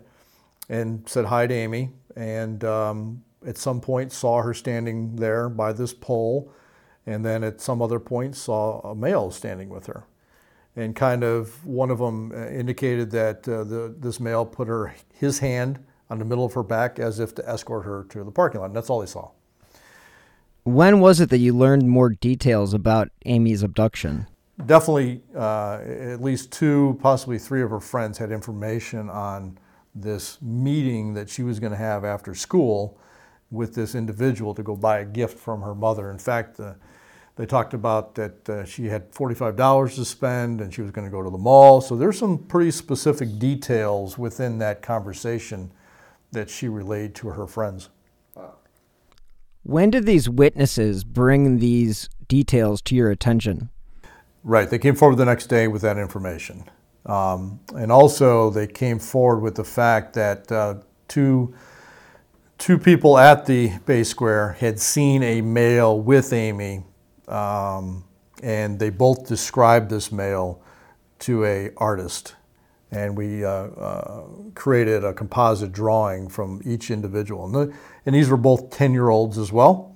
and 0.68 1.08
said 1.08 1.26
hi 1.26 1.46
to 1.46 1.54
Amy. 1.54 1.90
And 2.16 2.64
um, 2.64 3.22
at 3.46 3.56
some 3.58 3.80
point, 3.80 4.10
saw 4.10 4.42
her 4.42 4.54
standing 4.54 5.16
there 5.16 5.48
by 5.48 5.72
this 5.72 5.92
pole, 5.92 6.50
and 7.06 7.24
then 7.24 7.44
at 7.44 7.60
some 7.60 7.82
other 7.82 8.00
point 8.00 8.36
saw 8.36 8.80
a 8.80 8.94
male 8.94 9.30
standing 9.30 9.68
with 9.68 9.86
her. 9.86 10.04
And 10.76 10.96
kind 10.96 11.22
of 11.22 11.64
one 11.64 11.90
of 11.90 11.98
them 11.98 12.32
uh, 12.32 12.48
indicated 12.48 13.10
that 13.12 13.48
uh, 13.48 13.64
the, 13.64 13.94
this 13.96 14.18
male 14.18 14.44
put 14.44 14.66
her 14.66 14.94
his 15.12 15.38
hand 15.38 15.84
on 16.10 16.18
the 16.18 16.24
middle 16.24 16.44
of 16.44 16.52
her 16.54 16.62
back 16.62 16.98
as 16.98 17.20
if 17.20 17.34
to 17.36 17.48
escort 17.48 17.84
her 17.84 18.04
to 18.10 18.24
the 18.24 18.30
parking 18.30 18.60
lot. 18.60 18.66
And 18.66 18.76
that's 18.76 18.90
all 18.90 19.00
he 19.00 19.06
saw. 19.06 19.30
When 20.64 21.00
was 21.00 21.20
it 21.20 21.30
that 21.30 21.38
you 21.38 21.54
learned 21.54 21.88
more 21.88 22.10
details 22.10 22.74
about 22.74 23.10
Amy's 23.26 23.62
abduction? 23.62 24.26
Definitely, 24.64 25.22
uh, 25.36 25.80
at 25.84 26.22
least 26.22 26.52
two, 26.52 26.98
possibly 27.02 27.38
three 27.38 27.62
of 27.62 27.70
her 27.70 27.80
friends 27.80 28.18
had 28.18 28.32
information 28.32 29.10
on 29.10 29.58
this 29.94 30.40
meeting 30.40 31.14
that 31.14 31.28
she 31.28 31.42
was 31.42 31.60
going 31.60 31.72
to 31.72 31.78
have 31.78 32.04
after 32.04 32.34
school 32.34 32.98
with 33.50 33.74
this 33.74 33.94
individual 33.94 34.54
to 34.54 34.62
go 34.62 34.74
buy 34.74 34.98
a 35.00 35.04
gift 35.04 35.38
from 35.38 35.62
her 35.62 35.74
mother. 35.74 36.10
In 36.10 36.18
fact, 36.18 36.58
uh, 36.58 36.74
they 37.36 37.46
talked 37.46 37.74
about 37.74 38.14
that 38.14 38.48
uh, 38.48 38.64
she 38.64 38.86
had 38.86 39.10
$45 39.12 39.94
to 39.96 40.04
spend 40.04 40.60
and 40.60 40.72
she 40.72 40.82
was 40.82 40.90
going 40.90 41.06
to 41.06 41.10
go 41.10 41.22
to 41.22 41.30
the 41.30 41.38
mall. 41.38 41.80
So 41.80 41.96
there's 41.96 42.18
some 42.18 42.38
pretty 42.38 42.70
specific 42.70 43.38
details 43.38 44.16
within 44.16 44.58
that 44.58 44.82
conversation 44.82 45.72
that 46.30 46.48
she 46.48 46.68
relayed 46.68 47.14
to 47.16 47.30
her 47.30 47.46
friends. 47.46 47.88
When 49.64 49.90
did 49.90 50.04
these 50.04 50.28
witnesses 50.28 51.04
bring 51.04 51.58
these 51.58 52.10
details 52.28 52.82
to 52.82 52.94
your 52.94 53.10
attention? 53.10 53.70
Right, 54.42 54.68
they 54.68 54.78
came 54.78 54.94
forward 54.94 55.16
the 55.16 55.24
next 55.24 55.46
day 55.46 55.68
with 55.68 55.80
that 55.80 55.96
information. 55.96 56.64
Um, 57.06 57.60
and 57.74 57.90
also, 57.90 58.50
they 58.50 58.66
came 58.66 58.98
forward 58.98 59.40
with 59.40 59.54
the 59.54 59.64
fact 59.64 60.12
that 60.14 60.52
uh, 60.52 60.76
two, 61.08 61.54
two 62.58 62.78
people 62.78 63.16
at 63.16 63.46
the 63.46 63.72
Bay 63.86 64.04
Square 64.04 64.58
had 64.60 64.78
seen 64.78 65.22
a 65.22 65.40
male 65.40 65.98
with 65.98 66.34
Amy, 66.34 66.84
um, 67.28 68.04
and 68.42 68.78
they 68.78 68.90
both 68.90 69.26
described 69.26 69.90
this 69.90 70.12
male 70.12 70.62
to 71.20 71.44
a 71.44 71.70
artist. 71.76 72.34
And 72.90 73.16
we 73.16 73.44
uh, 73.44 73.48
uh, 73.48 74.24
created 74.54 75.04
a 75.04 75.12
composite 75.12 75.72
drawing 75.72 76.28
from 76.28 76.62
each 76.64 76.90
individual. 76.90 77.46
And, 77.46 77.54
the, 77.54 77.76
and 78.06 78.14
these 78.14 78.28
were 78.28 78.37
both 78.37 78.70
10 78.70 78.92
year 78.92 79.08
olds 79.08 79.38
as 79.38 79.50
well 79.50 79.94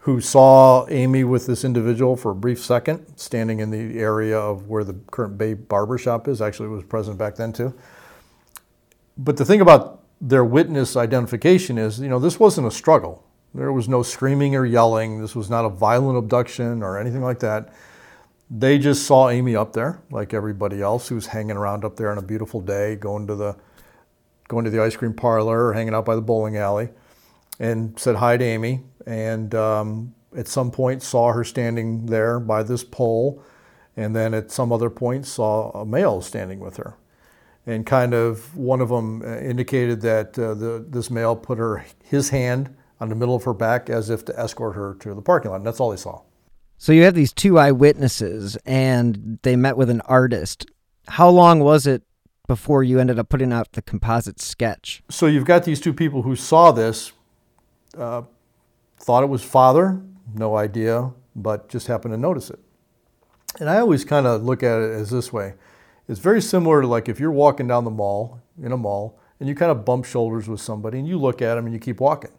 who 0.00 0.20
saw 0.20 0.86
Amy 0.88 1.24
with 1.24 1.46
this 1.46 1.62
individual 1.62 2.16
for 2.16 2.30
a 2.30 2.34
brief 2.34 2.58
second, 2.58 3.04
standing 3.16 3.60
in 3.60 3.70
the 3.70 3.98
area 3.98 4.38
of 4.38 4.66
where 4.66 4.82
the 4.82 4.94
current 5.10 5.36
Bay 5.36 5.52
Barber 5.52 5.98
Shop 5.98 6.26
is. 6.26 6.40
Actually, 6.40 6.68
it 6.68 6.72
was 6.72 6.84
present 6.84 7.18
back 7.18 7.36
then 7.36 7.52
too. 7.52 7.74
But 9.18 9.36
the 9.36 9.44
thing 9.44 9.60
about 9.60 10.02
their 10.18 10.44
witness 10.44 10.96
identification 10.96 11.76
is, 11.76 12.00
you 12.00 12.08
know, 12.08 12.18
this 12.18 12.40
wasn't 12.40 12.66
a 12.66 12.70
struggle. 12.70 13.22
There 13.54 13.72
was 13.72 13.88
no 13.88 14.02
screaming 14.02 14.54
or 14.54 14.64
yelling. 14.64 15.20
This 15.20 15.34
was 15.34 15.50
not 15.50 15.64
a 15.64 15.68
violent 15.68 16.18
abduction 16.18 16.82
or 16.82 16.98
anything 16.98 17.22
like 17.22 17.40
that. 17.40 17.72
They 18.50 18.78
just 18.78 19.06
saw 19.06 19.28
Amy 19.28 19.54
up 19.56 19.72
there, 19.72 20.02
like 20.10 20.34
everybody 20.34 20.82
else 20.82 21.08
who 21.08 21.14
was 21.14 21.26
hanging 21.26 21.56
around 21.56 21.84
up 21.84 21.96
there 21.96 22.10
on 22.10 22.18
a 22.18 22.22
beautiful 22.22 22.60
day, 22.60 22.96
going 22.96 23.26
to 23.26 23.34
the 23.34 23.56
going 24.48 24.64
to 24.64 24.70
the 24.70 24.82
ice 24.82 24.96
cream 24.96 25.14
parlor 25.14 25.66
or 25.66 25.72
hanging 25.72 25.94
out 25.94 26.04
by 26.04 26.16
the 26.16 26.20
bowling 26.20 26.56
alley, 26.56 26.88
and 27.60 27.98
said 27.98 28.16
hi 28.16 28.36
to 28.36 28.44
Amy 28.44 28.82
and 29.06 29.54
um, 29.54 30.14
at 30.36 30.48
some 30.48 30.70
point 30.70 31.02
saw 31.02 31.32
her 31.32 31.44
standing 31.44 32.06
there 32.06 32.38
by 32.40 32.62
this 32.62 32.84
pole, 32.84 33.42
and 33.96 34.14
then 34.14 34.34
at 34.34 34.50
some 34.50 34.72
other 34.72 34.90
point 34.90 35.26
saw 35.26 35.70
a 35.70 35.84
male 35.84 36.20
standing 36.20 36.60
with 36.60 36.76
her. 36.76 36.96
And 37.66 37.84
kind 37.84 38.14
of 38.14 38.56
one 38.56 38.80
of 38.80 38.88
them 38.88 39.22
uh, 39.22 39.38
indicated 39.38 40.00
that 40.02 40.38
uh, 40.38 40.54
the, 40.54 40.84
this 40.88 41.10
male 41.10 41.36
put 41.36 41.58
her 41.58 41.84
his 42.02 42.30
hand 42.30 42.74
on 43.00 43.08
the 43.08 43.14
middle 43.14 43.34
of 43.34 43.44
her 43.44 43.54
back 43.54 43.88
as 43.88 44.10
if 44.10 44.24
to 44.26 44.38
escort 44.38 44.76
her 44.76 44.94
to 45.00 45.14
the 45.14 45.22
parking 45.22 45.50
lot. 45.50 45.58
And 45.58 45.66
that's 45.66 45.80
all 45.80 45.90
they 45.90 45.96
saw. 45.96 46.22
So 46.76 46.92
you 46.92 47.02
have 47.02 47.14
these 47.14 47.32
two 47.32 47.58
eyewitnesses, 47.58 48.56
and 48.64 49.38
they 49.42 49.56
met 49.56 49.76
with 49.76 49.90
an 49.90 50.00
artist. 50.02 50.66
How 51.08 51.28
long 51.28 51.60
was 51.60 51.86
it 51.86 52.02
before 52.46 52.82
you 52.82 52.98
ended 52.98 53.18
up 53.18 53.28
putting 53.28 53.52
out 53.52 53.72
the 53.72 53.82
composite 53.82 54.40
sketch? 54.40 55.02
So 55.10 55.26
you've 55.26 55.44
got 55.44 55.64
these 55.64 55.80
two 55.80 55.92
people 55.92 56.22
who 56.22 56.36
saw 56.36 56.72
this. 56.72 57.12
Uh, 57.96 58.22
thought 58.98 59.22
it 59.22 59.28
was 59.28 59.42
father, 59.42 60.00
no 60.34 60.56
idea, 60.56 61.12
but 61.34 61.68
just 61.68 61.86
happened 61.86 62.14
to 62.14 62.18
notice 62.18 62.50
it. 62.50 62.60
And 63.58 63.68
I 63.68 63.78
always 63.78 64.04
kind 64.04 64.26
of 64.26 64.42
look 64.42 64.62
at 64.62 64.80
it 64.80 64.90
as 64.90 65.10
this 65.10 65.32
way. 65.32 65.54
It's 66.08 66.20
very 66.20 66.40
similar 66.40 66.80
to 66.80 66.86
like 66.86 67.08
if 67.08 67.20
you're 67.20 67.30
walking 67.30 67.68
down 67.68 67.84
the 67.84 67.90
mall, 67.90 68.40
in 68.62 68.72
a 68.72 68.76
mall, 68.76 69.18
and 69.38 69.48
you 69.48 69.54
kind 69.54 69.70
of 69.70 69.84
bump 69.84 70.04
shoulders 70.04 70.48
with 70.48 70.60
somebody 70.60 70.98
and 70.98 71.08
you 71.08 71.18
look 71.18 71.40
at 71.42 71.54
them 71.54 71.66
and 71.66 71.74
you 71.74 71.80
keep 71.80 72.00
walking. 72.00 72.30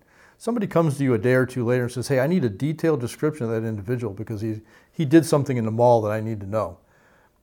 Somebody 0.41 0.65
comes 0.65 0.97
to 0.97 1.03
you 1.03 1.13
a 1.13 1.19
day 1.19 1.33
or 1.33 1.45
two 1.45 1.63
later 1.63 1.83
and 1.83 1.91
says, 1.91 2.07
Hey, 2.07 2.19
I 2.19 2.25
need 2.25 2.43
a 2.43 2.49
detailed 2.49 2.99
description 2.99 3.45
of 3.45 3.51
that 3.51 3.63
individual 3.63 4.11
because 4.11 4.41
he, 4.41 4.61
he 4.91 5.05
did 5.05 5.23
something 5.23 5.55
in 5.55 5.65
the 5.65 5.71
mall 5.71 6.01
that 6.01 6.11
I 6.11 6.19
need 6.19 6.39
to 6.39 6.47
know. 6.47 6.79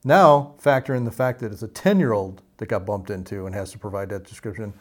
Now, 0.03 0.57
factor 0.59 0.97
in 0.97 1.05
the 1.05 1.13
fact 1.13 1.39
that 1.39 1.53
it's 1.53 1.63
a 1.63 1.69
10 1.69 2.01
year 2.01 2.11
old 2.13 2.43
that 2.57 2.67
got 2.67 2.85
bumped 2.85 3.11
into 3.11 3.47
and 3.47 3.55
has 3.55 3.71
to 3.71 3.79
provide 3.79 4.09
that 4.09 4.25
description. 4.25 4.73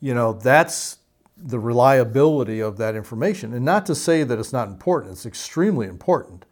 You 0.00 0.14
know, 0.14 0.32
that's 0.32 0.96
the 1.36 1.58
reliability 1.58 2.60
of 2.60 2.78
that 2.78 2.96
information. 2.96 3.52
And 3.52 3.66
not 3.66 3.84
to 3.84 3.94
say 3.94 4.24
that 4.24 4.38
it's 4.38 4.54
not 4.54 4.68
important, 4.68 5.12
it's 5.12 5.26
extremely 5.26 5.88
important. 5.88 6.46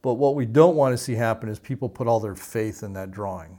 But 0.00 0.14
what 0.14 0.34
we 0.34 0.46
don't 0.46 0.74
want 0.74 0.94
to 0.94 0.96
see 0.96 1.16
happen 1.16 1.50
is 1.50 1.58
people 1.58 1.90
put 1.90 2.08
all 2.08 2.18
their 2.18 2.34
faith 2.34 2.82
in 2.82 2.94
that 2.94 3.10
drawing. 3.10 3.58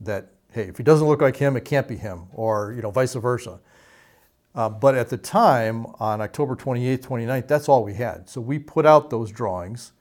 That, 0.00 0.32
hey, 0.50 0.62
if 0.62 0.76
he 0.76 0.82
doesn't 0.82 1.06
look 1.06 1.22
like 1.22 1.36
him, 1.36 1.56
it 1.56 1.64
can't 1.64 1.86
be 1.86 1.98
him, 1.98 2.24
or 2.32 2.72
you 2.72 2.82
know, 2.82 2.90
vice 2.90 3.14
versa. 3.14 3.60
Uh, 4.54 4.68
but 4.68 4.94
at 4.94 5.08
the 5.08 5.16
time, 5.16 5.86
on 5.98 6.20
October 6.20 6.54
28th, 6.54 7.00
29th, 7.00 7.48
that's 7.48 7.68
all 7.68 7.84
we 7.84 7.94
had. 7.94 8.28
So 8.28 8.40
we 8.40 8.58
put 8.58 8.84
out 8.84 9.08
those 9.08 9.30
drawings, 9.30 9.92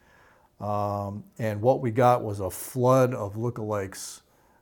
um, 0.60 1.24
and 1.40 1.62
what 1.62 1.82
we 1.82 1.92
got 1.92 2.22
was 2.24 2.40
a 2.40 2.50
flood 2.50 3.14
of 3.14 3.36
lookalikes 3.36 4.22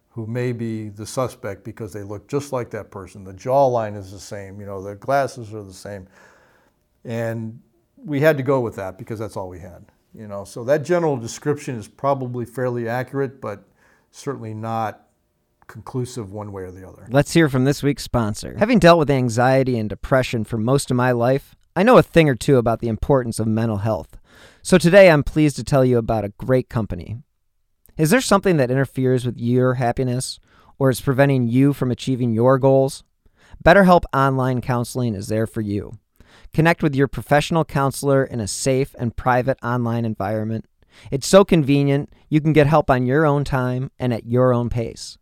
who 0.09 0.27
may 0.27 0.51
be 0.51 0.89
the 0.89 1.05
suspect 1.05 1.63
because 1.63 1.93
they 1.93 2.03
look 2.03 2.27
just 2.27 2.51
like 2.51 2.69
that 2.71 2.91
person. 2.91 3.23
The 3.23 3.33
jawline 3.33 3.97
is 3.97 4.11
the 4.11 4.19
same, 4.19 4.59
you 4.59 4.65
know, 4.65 4.81
the 4.81 4.95
glasses 4.95 5.53
are 5.53 5.63
the 5.63 5.73
same. 5.73 6.07
And 7.03 7.59
we 7.95 8.19
had 8.19 8.37
to 8.37 8.43
go 8.43 8.59
with 8.59 8.75
that 8.75 8.97
because 8.97 9.19
that's 9.19 9.37
all 9.37 9.49
we 9.49 9.59
had. 9.59 9.85
You 10.13 10.27
know, 10.27 10.43
so 10.43 10.63
that 10.63 10.83
general 10.83 11.17
description 11.17 11.75
is 11.75 11.87
probably 11.87 12.45
fairly 12.45 12.87
accurate, 12.87 13.39
but 13.39 13.63
certainly 14.11 14.53
not 14.53 15.08
conclusive 15.69 16.33
one 16.33 16.51
way 16.51 16.63
or 16.63 16.71
the 16.71 16.85
other. 16.85 17.07
Let's 17.09 17.33
hear 17.33 17.47
from 17.47 17.63
this 17.63 17.81
week's 17.81 18.03
sponsor. 18.03 18.55
Having 18.57 18.79
dealt 18.79 18.99
with 18.99 19.09
anxiety 19.09 19.77
and 19.77 19.87
depression 19.87 20.43
for 20.43 20.57
most 20.57 20.91
of 20.91 20.97
my 20.97 21.11
life, 21.11 21.55
I 21.75 21.83
know 21.83 21.97
a 21.97 22.03
thing 22.03 22.27
or 22.27 22.35
two 22.35 22.57
about 22.57 22.79
the 22.79 22.89
importance 22.89 23.39
of 23.39 23.47
mental 23.47 23.77
health. 23.77 24.17
So 24.61 24.77
today 24.77 25.09
I'm 25.09 25.23
pleased 25.23 25.55
to 25.55 25.63
tell 25.63 25.85
you 25.85 25.97
about 25.97 26.25
a 26.25 26.33
great 26.37 26.69
company. 26.69 27.17
Is 27.97 28.09
there 28.09 28.19
something 28.19 28.57
that 28.57 28.71
interferes 28.71 29.25
with 29.25 29.37
your 29.37 29.75
happiness 29.75 30.39
or 30.77 30.89
is 30.89 31.01
preventing 31.01 31.47
you 31.47 31.71
from 31.71 31.91
achieving 31.91 32.33
your 32.33 32.57
goals? 32.57 33.03
BetterHelp 33.63 34.03
Online 34.13 34.61
Counseling 34.61 35.15
is 35.15 35.27
there 35.27 35.47
for 35.47 35.61
you. 35.61 35.99
Connect 36.53 36.81
with 36.81 36.95
your 36.95 37.07
professional 37.07 37.63
counselor 37.63 38.23
in 38.23 38.39
a 38.39 38.47
safe 38.47 38.95
and 38.97 39.15
private 39.15 39.57
online 39.61 40.05
environment. 40.05 40.65
It's 41.11 41.27
so 41.27 41.45
convenient, 41.45 42.11
you 42.29 42.41
can 42.41 42.53
get 42.53 42.67
help 42.67 42.89
on 42.89 43.05
your 43.05 43.25
own 43.25 43.43
time 43.43 43.91
and 43.99 44.13
at 44.13 44.25
your 44.25 44.53
own 44.53 44.69
pace. 44.69 45.17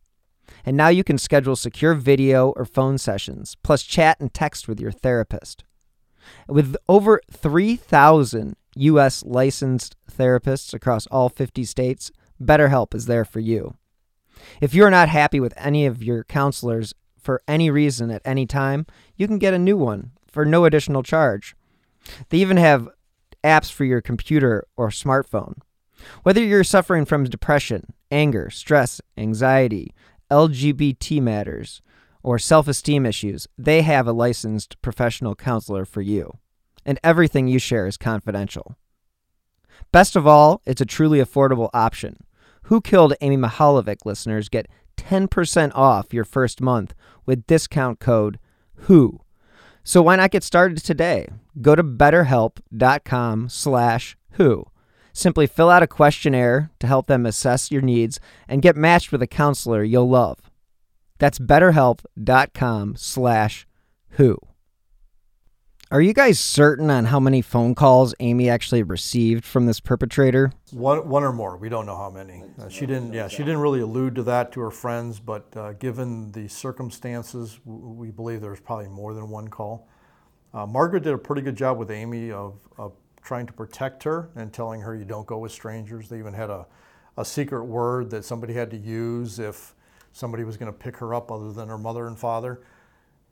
And 0.67 0.75
now 0.75 0.89
you 0.89 1.05
can 1.05 1.17
schedule 1.17 1.55
secure 1.55 1.93
video 1.93 2.49
or 2.49 2.65
phone 2.65 2.97
sessions, 2.97 3.55
plus 3.63 3.83
chat 3.83 4.19
and 4.19 4.33
text 4.33 4.67
with 4.67 4.81
your 4.81 4.91
therapist. 4.91 5.63
With 6.49 6.75
over 6.89 7.21
3,000 7.31 8.57
U.S. 8.75 9.23
licensed 9.23 9.95
therapists 10.11 10.73
across 10.73 11.07
all 11.07 11.29
50 11.29 11.63
states, 11.63 12.11
BetterHelp 12.43 12.93
is 12.93 13.05
there 13.05 13.23
for 13.23 13.39
you. 13.39 13.75
If 14.59 14.73
you're 14.73 14.91
not 14.91 15.07
happy 15.07 15.39
with 15.39 15.53
any 15.55 15.85
of 15.85 16.03
your 16.03 16.25
counselors 16.25 16.93
for 17.17 17.41
any 17.47 17.69
reason 17.69 18.11
at 18.11 18.21
any 18.25 18.45
time, 18.45 18.85
you 19.15 19.25
can 19.25 19.37
get 19.37 19.53
a 19.53 19.57
new 19.57 19.77
one 19.77 20.11
for 20.29 20.43
no 20.43 20.65
additional 20.65 21.01
charge. 21.01 21.55
They 22.27 22.39
even 22.39 22.57
have 22.57 22.89
apps 23.41 23.71
for 23.71 23.85
your 23.85 24.01
computer 24.01 24.67
or 24.75 24.89
smartphone. 24.89 25.59
Whether 26.23 26.43
you're 26.43 26.65
suffering 26.65 27.05
from 27.05 27.23
depression, 27.23 27.93
anger, 28.11 28.49
stress, 28.49 28.99
anxiety, 29.17 29.93
LGBT 30.29 31.21
matters, 31.21 31.81
or 32.23 32.39
self 32.39 32.67
esteem 32.67 33.05
issues, 33.05 33.47
they 33.57 33.81
have 33.81 34.07
a 34.07 34.13
licensed 34.13 34.81
professional 34.81 35.35
counselor 35.35 35.85
for 35.85 36.01
you. 36.01 36.37
And 36.85 36.99
everything 37.03 37.47
you 37.47 37.59
share 37.59 37.87
is 37.87 37.97
confidential. 37.97 38.75
Best 39.91 40.15
of 40.15 40.27
all, 40.27 40.61
it's 40.65 40.81
a 40.81 40.85
truly 40.85 41.19
affordable 41.19 41.69
option. 41.73 42.17
Who 42.63 42.81
Killed 42.81 43.13
Amy 43.21 43.37
Mihaljevic 43.37 44.05
listeners 44.05 44.49
get 44.49 44.67
10% 44.97 45.71
off 45.73 46.13
your 46.13 46.25
first 46.25 46.59
month 46.59 46.93
with 47.25 47.47
discount 47.47 47.99
code 47.99 48.39
WHO. 48.81 49.21
So 49.83 50.01
why 50.01 50.17
not 50.17 50.31
get 50.31 50.43
started 50.43 50.83
today? 50.83 51.29
Go 51.61 51.75
to 51.75 51.83
betterhelp.com 51.83 53.49
slash 53.49 54.17
WHO. 54.33 54.65
Simply 55.17 55.47
fill 55.47 55.71
out 55.71 55.81
a 55.81 55.87
questionnaire 55.87 56.69
to 56.77 56.85
help 56.85 57.07
them 57.07 57.25
assess 57.25 57.71
your 57.71 57.81
needs 57.81 58.19
and 58.47 58.61
get 58.61 58.75
matched 58.75 59.11
with 59.11 59.23
a 59.23 59.25
counselor 59.25 59.83
you'll 59.83 60.07
love. 60.07 60.51
That's 61.17 61.39
betterhelp.com 61.39 62.97
slash 62.97 63.65
WHO. 64.11 64.37
Are 65.89 66.01
you 66.01 66.13
guys 66.13 66.39
certain 66.39 66.91
on 66.91 67.05
how 67.05 67.19
many 67.19 67.41
phone 67.41 67.73
calls 67.73 68.13
Amy 68.19 68.47
actually 68.47 68.83
received 68.83 69.43
from 69.43 69.65
this 69.65 69.79
perpetrator? 69.79 70.51
One, 70.71 71.09
one 71.09 71.23
or 71.23 71.33
more. 71.33 71.57
We 71.57 71.69
don't 71.69 71.87
know 71.87 71.97
how 71.97 72.11
many. 72.11 72.43
Uh, 72.61 72.69
she 72.69 72.85
didn't. 72.85 73.13
Yeah, 73.13 73.27
she 73.27 73.39
didn't 73.39 73.57
really 73.57 73.79
allude 73.79 74.13
to 74.15 74.23
that 74.23 74.51
to 74.51 74.59
her 74.59 74.69
friends, 74.69 75.19
but 75.19 75.47
uh, 75.57 75.73
given 75.73 76.31
the 76.33 76.47
circumstances, 76.47 77.59
we 77.65 78.11
believe 78.11 78.39
there 78.41 78.51
was 78.51 78.59
probably 78.59 78.89
more 78.89 79.15
than 79.15 79.29
one 79.29 79.47
call. 79.47 79.89
Uh, 80.53 80.67
Margaret 80.67 81.01
did 81.01 81.13
a 81.13 81.17
pretty 81.17 81.41
good 81.41 81.55
job 81.55 81.79
with 81.79 81.89
Amy 81.89 82.29
of, 82.29 82.59
of 82.77 82.93
trying 83.27 83.45
to 83.45 83.51
protect 83.51 84.03
her 84.03 84.29
and 84.37 84.53
telling 84.53 84.79
her 84.79 84.95
you 84.95 85.03
don't 85.03 85.27
go 85.27 85.37
with 85.37 85.51
strangers. 85.51 86.07
They 86.07 86.17
even 86.17 86.33
had 86.33 86.49
a, 86.49 86.65
a 87.17 87.25
secret 87.25 87.65
word 87.65 88.09
that 88.11 88.23
somebody 88.23 88.53
had 88.53 88.71
to 88.71 88.77
use 88.77 89.37
if 89.37 89.75
somebody 90.13 90.45
was 90.45 90.55
going 90.55 90.71
to 90.71 90.77
pick 90.77 90.95
her 90.95 91.13
up 91.13 91.29
other 91.29 91.51
than 91.51 91.67
her 91.67 91.77
mother 91.77 92.07
and 92.07 92.17
father. 92.17 92.61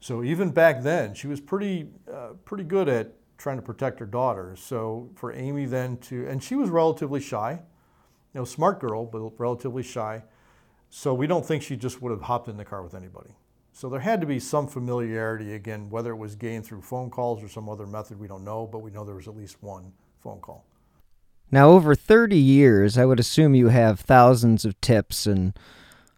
So 0.01 0.21
even 0.21 0.51
back 0.51 0.84
then, 0.84 1.13
she 1.13 1.27
was 1.27 1.39
pretty 1.39 1.88
uh, 2.13 2.34
pretty 2.43 2.65
good 2.65 2.89
at 2.89 3.13
trying 3.38 3.55
to 3.55 3.62
protect 3.62 3.99
her 4.01 4.05
daughter. 4.05 4.58
So 4.58 5.10
for 5.15 5.31
Amy 5.31 5.65
then 5.65 5.95
to, 6.10 6.27
and 6.27 6.43
she 6.43 6.55
was 6.55 6.69
relatively 6.69 7.21
shy, 7.21 7.51
you 7.53 8.39
know, 8.39 8.43
smart 8.43 8.81
girl, 8.81 9.05
but 9.05 9.39
relatively 9.39 9.81
shy. 9.81 10.23
So 10.89 11.13
we 11.13 11.25
don't 11.25 11.45
think 11.45 11.63
she 11.63 11.77
just 11.77 12.01
would 12.01 12.12
have 12.12 12.23
hopped 12.23 12.49
in 12.49 12.58
the 12.58 12.65
car 12.65 12.84
with 12.84 12.95
anybody. 12.95 13.31
So 13.75 13.89
there 13.89 13.99
had 13.99 14.21
to 14.21 14.25
be 14.25 14.39
some 14.39 14.67
familiarity 14.67 15.53
again, 15.53 15.89
whether 15.89 16.11
it 16.11 16.15
was 16.15 16.38
gained 16.38 16.65
through 16.65 16.81
phone 16.81 17.09
calls 17.09 17.43
or 17.43 17.49
some 17.49 17.67
other 17.67 17.85
method, 17.85 18.17
we 18.17 18.25
don't 18.25 18.45
know, 18.45 18.65
but 18.65 18.79
we 18.79 18.89
know 18.89 19.03
there 19.03 19.15
was 19.15 19.27
at 19.27 19.35
least 19.35 19.61
one 19.61 19.91
phone 20.23 20.39
call. 20.39 20.63
Now, 21.51 21.67
over 21.67 21.93
30 21.93 22.38
years, 22.38 22.97
I 22.97 23.03
would 23.03 23.19
assume 23.19 23.53
you 23.53 23.67
have 23.67 23.99
thousands 23.99 24.63
of 24.63 24.79
tips 24.79 25.27
and 25.27 25.59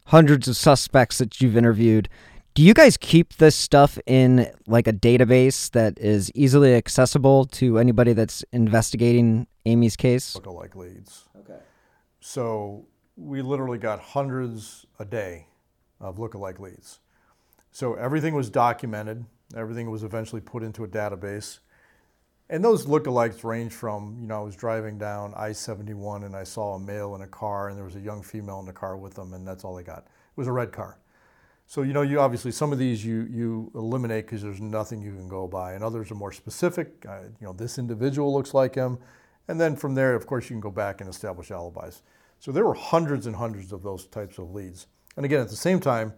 hundreds 0.05 0.47
of 0.47 0.55
suspects 0.55 1.17
that 1.17 1.41
you've 1.41 1.57
interviewed. 1.57 2.09
Do 2.53 2.61
you 2.61 2.75
guys 2.75 2.95
keep 2.95 3.37
this 3.37 3.55
stuff 3.55 3.97
in 4.05 4.51
like 4.67 4.87
a 4.87 4.93
database 4.93 5.71
that 5.71 5.97
is 5.97 6.31
easily 6.35 6.75
accessible 6.75 7.45
to 7.45 7.79
anybody 7.79 8.13
that's 8.13 8.43
investigating 8.53 9.47
Amy's 9.65 9.95
case? 9.95 10.35
Lookalike 10.35 10.75
leads. 10.75 11.23
Okay. 11.39 11.57
So 12.19 12.85
we 13.15 13.41
literally 13.41 13.79
got 13.79 13.99
hundreds 13.99 14.85
a 14.99 15.05
day 15.05 15.47
of 15.99 16.17
lookalike 16.17 16.59
leads. 16.59 16.99
So 17.77 17.93
everything 17.93 18.33
was 18.33 18.49
documented. 18.49 19.23
Everything 19.55 19.91
was 19.91 20.01
eventually 20.01 20.41
put 20.41 20.63
into 20.63 20.83
a 20.83 20.87
database. 20.87 21.59
And 22.49 22.65
those 22.65 22.87
lookalikes 22.87 23.43
range 23.43 23.71
from, 23.71 24.17
you 24.19 24.25
know, 24.25 24.39
I 24.39 24.41
was 24.41 24.55
driving 24.55 24.97
down 24.97 25.31
I 25.37 25.51
71 25.51 26.23
and 26.23 26.35
I 26.35 26.43
saw 26.43 26.73
a 26.73 26.79
male 26.79 27.13
in 27.13 27.21
a 27.21 27.27
car 27.27 27.69
and 27.69 27.77
there 27.77 27.85
was 27.85 27.95
a 27.95 27.99
young 27.99 28.23
female 28.23 28.59
in 28.61 28.65
the 28.65 28.73
car 28.73 28.97
with 28.97 29.13
them, 29.13 29.31
and 29.33 29.47
that's 29.47 29.63
all 29.63 29.75
they 29.75 29.83
got. 29.83 29.99
It 29.99 30.37
was 30.37 30.47
a 30.47 30.51
red 30.51 30.71
car. 30.71 30.97
So, 31.67 31.83
you 31.83 31.93
know, 31.93 32.01
you 32.01 32.19
obviously, 32.19 32.51
some 32.51 32.73
of 32.73 32.79
these 32.79 33.05
you, 33.05 33.27
you 33.29 33.71
eliminate 33.75 34.25
because 34.25 34.41
there's 34.41 34.59
nothing 34.59 34.99
you 35.03 35.13
can 35.13 35.29
go 35.29 35.47
by, 35.47 35.73
and 35.73 35.83
others 35.83 36.09
are 36.09 36.15
more 36.15 36.31
specific. 36.31 37.05
Uh, 37.07 37.25
you 37.39 37.45
know, 37.45 37.53
this 37.53 37.77
individual 37.77 38.33
looks 38.33 38.55
like 38.55 38.73
him. 38.73 38.97
And 39.47 39.61
then 39.61 39.75
from 39.75 39.93
there, 39.93 40.15
of 40.15 40.25
course, 40.25 40.45
you 40.45 40.55
can 40.55 40.61
go 40.61 40.71
back 40.71 40.99
and 40.99 41.07
establish 41.07 41.51
alibis. 41.51 42.01
So 42.39 42.51
there 42.51 42.65
were 42.65 42.73
hundreds 42.73 43.27
and 43.27 43.35
hundreds 43.35 43.71
of 43.71 43.83
those 43.83 44.07
types 44.07 44.39
of 44.39 44.49
leads. 44.49 44.87
And 45.15 45.27
again, 45.27 45.41
at 45.41 45.49
the 45.49 45.55
same 45.55 45.79
time, 45.79 46.13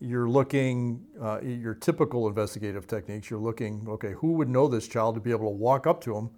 you're 0.00 0.28
looking, 0.28 1.04
uh, 1.20 1.40
your 1.40 1.74
typical 1.74 2.28
investigative 2.28 2.86
techniques, 2.86 3.30
you're 3.30 3.40
looking, 3.40 3.84
okay, 3.88 4.12
who 4.12 4.32
would 4.34 4.48
know 4.48 4.68
this 4.68 4.86
child 4.86 5.16
to 5.16 5.20
be 5.20 5.30
able 5.30 5.50
to 5.50 5.56
walk 5.56 5.86
up 5.86 6.00
to 6.02 6.16
him 6.16 6.30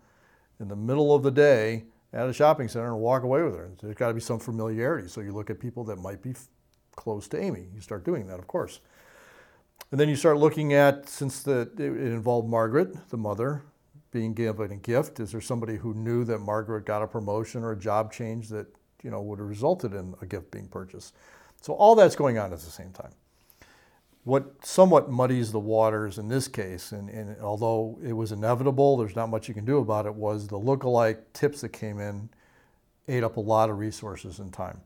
in 0.61 0.69
the 0.69 0.77
middle 0.77 1.15
of 1.15 1.23
the 1.23 1.31
day 1.31 1.85
at 2.13 2.29
a 2.29 2.33
shopping 2.33 2.69
center 2.69 2.89
and 2.89 3.01
walk 3.01 3.23
away 3.23 3.43
with 3.43 3.55
her? 3.55 3.71
There's 3.81 3.95
got 3.95 4.09
to 4.09 4.15
be 4.15 4.21
some 4.21 4.39
familiarity. 4.39 5.09
So 5.09 5.21
you 5.21 5.33
look 5.33 5.51
at 5.51 5.61
people 5.61 5.85
that 5.85 5.97
might 5.97 6.23
be 6.23 6.31
f- 6.31 6.49
close 6.97 7.29
to 7.29 7.41
Amy. 7.41 7.67
You 7.75 7.81
start 7.81 8.05
doing 8.05 8.27
that, 8.29 8.39
of 8.39 8.47
course. 8.47 8.81
And 9.91 10.01
then 10.01 10.09
you 10.09 10.17
start 10.17 10.39
looking 10.39 10.73
at, 10.73 11.09
since 11.09 11.43
the, 11.43 11.71
it 11.77 11.81
involved 11.81 12.49
Margaret, 12.49 13.11
the 13.11 13.19
mother, 13.19 13.63
being 14.11 14.33
given 14.35 14.73
a 14.73 14.77
gift, 14.77 15.21
is 15.21 15.33
there 15.33 15.41
somebody 15.41 15.77
who 15.77 15.95
knew 15.95 16.25
that 16.25 16.39
Margaret 16.39 16.85
got 16.85 17.03
a 17.03 17.07
promotion 17.07 17.63
or 17.63 17.73
a 17.73 17.79
job 17.79 18.13
change 18.13 18.49
that 18.49 18.67
you 19.03 19.11
know 19.11 19.23
would 19.23 19.39
have 19.39 19.49
resulted 19.49 19.95
in 19.95 20.15
a 20.21 20.27
gift 20.27 20.51
being 20.51 20.67
purchased? 20.67 21.15
So 21.61 21.75
all 21.75 21.95
that's 21.95 22.17
going 22.17 22.39
on 22.39 22.53
at 22.53 22.59
the 22.59 22.71
same 22.71 22.91
time 22.91 23.13
what 24.25 24.65
somewhat 24.65 25.11
muddies 25.11 25.51
the 25.51 25.59
waters 25.59 26.19
in 26.19 26.29
this 26.29 26.47
case, 26.47 26.93
and, 26.93 27.09
and, 27.09 27.41
although 27.41 27.99
it 28.05 28.13
was 28.13 28.33
inevitable, 28.33 28.97
there's 28.97 29.17
not 29.17 29.31
much 29.31 29.49
you 29.49 29.55
can 29.55 29.65
do 29.65 29.79
about 29.79 30.07
it, 30.07 30.15
was 30.15 30.49
the 30.49 30.59
look-alike 30.59 31.33
tips 31.33 31.63
that 31.63 31.71
came 31.71 31.99
in 31.99 32.29
ate 33.09 33.25
up 33.25 33.39
a 33.39 33.41
lot 33.41 33.71
of 33.71 33.79
resources 33.79 34.39
and 34.39 34.53
time. 34.53 34.81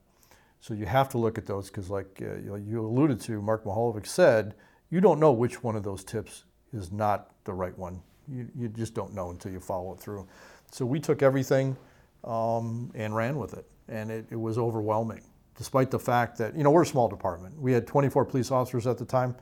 So 0.61 0.73
you 0.73 0.87
have 0.87 1.09
to 1.11 1.18
look 1.18 1.37
at 1.37 1.47
those 1.47 1.68
because, 1.68 1.90
like 1.90 2.23
uh, 2.23 2.37
you 2.37 2.81
alluded 2.81 3.20
to, 3.23 3.42
Mark 3.42 3.64
Mihaljevic 3.64 4.07
said, 4.07 4.55
you 4.88 5.01
don't 5.01 5.18
know 5.18 5.33
which 5.33 5.62
one 5.62 5.77
of 5.77 5.83
those 5.83 6.05
tips 6.05 6.44
is 6.73 6.92
not 6.92 7.33
the 7.44 7.53
right 7.53 7.77
one. 7.77 8.01
You, 8.29 8.49
you 8.57 8.68
just 8.68 8.94
don't 8.94 9.12
know 9.12 9.31
until 9.31 9.53
you 9.53 9.61
follow 9.61 9.92
it 9.92 10.01
through. 10.01 10.27
So 10.70 10.87
we 10.87 11.01
took 11.01 11.23
everything 11.23 11.77
um, 12.23 12.90
and 12.94 13.14
ran 13.14 13.37
with 13.37 13.55
it, 13.55 13.66
and 13.88 14.11
it, 14.11 14.27
it 14.31 14.37
was 14.37 14.57
overwhelming 14.57 15.23
despite 15.57 15.90
the 15.90 15.99
fact 15.99 16.38
that, 16.38 16.57
you 16.57 16.64
know, 16.64 16.71
we're 16.71 16.83
a 16.83 16.87
small 16.87 17.09
department. 17.09 17.61
We 17.61 17.73
had 17.73 17.87
24 17.87 18.25
police 18.25 18.51
officers 18.51 18.87
at 18.87 18.99
the 18.99 19.05
time, 19.05 19.37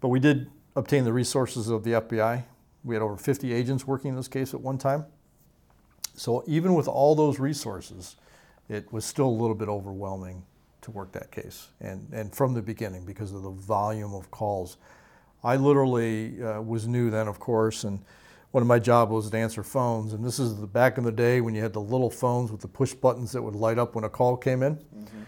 but 0.00 0.08
we 0.08 0.20
did 0.20 0.50
obtain 0.74 1.04
the 1.04 1.12
resources 1.12 1.68
of 1.68 1.84
the 1.84 1.92
FBI. 1.92 2.44
We 2.84 2.94
had 2.94 3.02
over 3.02 3.16
50 3.16 3.52
agents 3.52 3.86
working 3.86 4.10
in 4.10 4.16
this 4.16 4.28
case 4.28 4.54
at 4.54 4.60
one 4.60 4.78
time. 4.78 5.04
So 6.14 6.44
even 6.46 6.74
with 6.74 6.88
all 6.88 7.14
those 7.14 7.38
resources, 7.38 8.16
it 8.68 8.90
was 8.92 9.04
still 9.04 9.28
a 9.28 9.36
little 9.38 9.54
bit 9.54 9.68
overwhelming 9.68 10.44
to 10.82 10.90
work 10.90 11.12
that 11.12 11.30
case. 11.30 11.68
And, 11.80 12.08
and 12.12 12.34
from 12.34 12.54
the 12.54 12.62
beginning, 12.62 13.04
because 13.04 13.32
of 13.32 13.42
the 13.42 13.50
volume 13.50 14.14
of 14.14 14.30
calls. 14.30 14.78
I 15.44 15.56
literally 15.56 16.42
uh, 16.42 16.60
was 16.62 16.88
new 16.88 17.10
then, 17.10 17.28
of 17.28 17.38
course, 17.38 17.84
and 17.84 18.00
one 18.50 18.62
of 18.62 18.66
my 18.66 18.78
jobs 18.78 19.10
was 19.10 19.30
to 19.30 19.36
answer 19.36 19.62
phones. 19.62 20.12
And 20.12 20.24
this 20.24 20.38
is 20.38 20.56
the 20.56 20.66
back 20.66 20.98
in 20.98 21.04
the 21.04 21.12
day 21.12 21.40
when 21.40 21.54
you 21.54 21.62
had 21.62 21.72
the 21.72 21.80
little 21.80 22.10
phones 22.10 22.50
with 22.50 22.60
the 22.60 22.68
push 22.68 22.94
buttons 22.94 23.32
that 23.32 23.42
would 23.42 23.54
light 23.54 23.78
up 23.78 23.94
when 23.94 24.04
a 24.04 24.08
call 24.08 24.36
came 24.36 24.62
in. 24.62 24.76
Mm-hmm. 24.76 25.22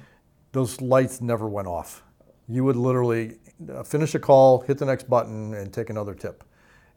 Those 0.52 0.80
lights 0.80 1.20
never 1.20 1.48
went 1.48 1.68
off. 1.68 2.02
You 2.48 2.64
would 2.64 2.76
literally 2.76 3.36
uh, 3.70 3.82
finish 3.82 4.14
a 4.14 4.18
call, 4.18 4.60
hit 4.60 4.78
the 4.78 4.86
next 4.86 5.08
button, 5.10 5.52
and 5.54 5.72
take 5.72 5.90
another 5.90 6.14
tip. 6.14 6.44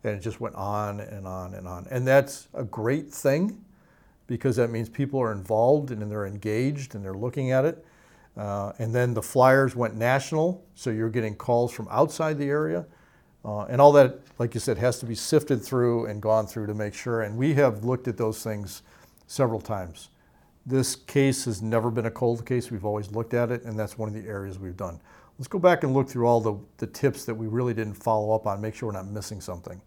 And 0.04 0.16
it 0.16 0.22
just 0.22 0.40
went 0.40 0.56
on 0.56 1.00
and 1.00 1.28
on 1.28 1.54
and 1.54 1.68
on. 1.68 1.88
And 1.92 2.08
that's 2.08 2.48
a 2.54 2.64
great 2.64 3.10
thing 3.10 3.64
because 4.28 4.56
that 4.56 4.70
means 4.70 4.88
people 4.88 5.20
are 5.20 5.34
involved 5.34 5.92
and 5.92 6.10
they're 6.10 6.26
engaged 6.26 6.96
and 6.96 7.04
they're 7.04 7.14
looking 7.14 7.52
at 7.52 7.66
it. 7.66 7.86
Uh, 8.38 8.72
and 8.80 8.96
then 8.96 9.14
the 9.14 9.22
flyers 9.22 9.76
went 9.76 9.96
national, 9.96 10.64
so 10.74 10.90
you're 10.90 11.10
getting 11.10 11.36
calls 11.36 11.74
from 11.74 11.88
outside 11.92 12.38
the 12.38 12.48
area. 12.48 12.86
Uh, 13.44 13.62
and 13.64 13.82
all 13.82 13.92
that, 13.92 14.20
like 14.38 14.54
you 14.54 14.60
said, 14.60 14.78
has 14.78 15.00
to 15.00 15.06
be 15.06 15.16
sifted 15.16 15.64
through 15.64 16.06
and 16.06 16.22
gone 16.22 16.46
through 16.46 16.68
to 16.68 16.74
make 16.74 16.94
sure. 16.94 17.22
And 17.22 17.38
we 17.38 17.56
have 17.56 17.84
looked 17.84 18.08
at 18.08 18.18
those 18.18 18.44
things 18.44 18.84
several 19.26 19.60
times. 19.60 20.10
This 20.66 20.96
case 20.96 21.46
has 21.46 21.62
never 21.62 21.90
been 21.90 22.06
a 22.06 22.12
cold 22.12 22.46
case. 22.46 22.70
We've 22.70 22.86
always 22.86 23.12
looked 23.12 23.34
at 23.34 23.50
it, 23.52 23.64
and 23.64 23.80
that's 23.80 23.98
one 23.98 24.10
of 24.10 24.14
the 24.14 24.30
areas 24.30 24.60
we've 24.60 24.78
done. 24.78 25.00
Let's 25.40 25.48
go 25.48 25.58
back 25.58 25.84
and 25.84 25.94
look 25.94 26.08
through 26.08 26.28
all 26.28 26.40
the, 26.40 26.56
the 26.78 26.86
tips 26.86 27.26
that 27.26 27.34
we 27.34 27.48
really 27.48 27.74
didn't 27.74 27.96
follow 27.96 28.36
up 28.36 28.46
on, 28.46 28.62
make 28.62 28.76
sure 28.76 28.90
we're 28.90 28.94
not 28.94 29.08
missing 29.08 29.42
something. 29.42 29.82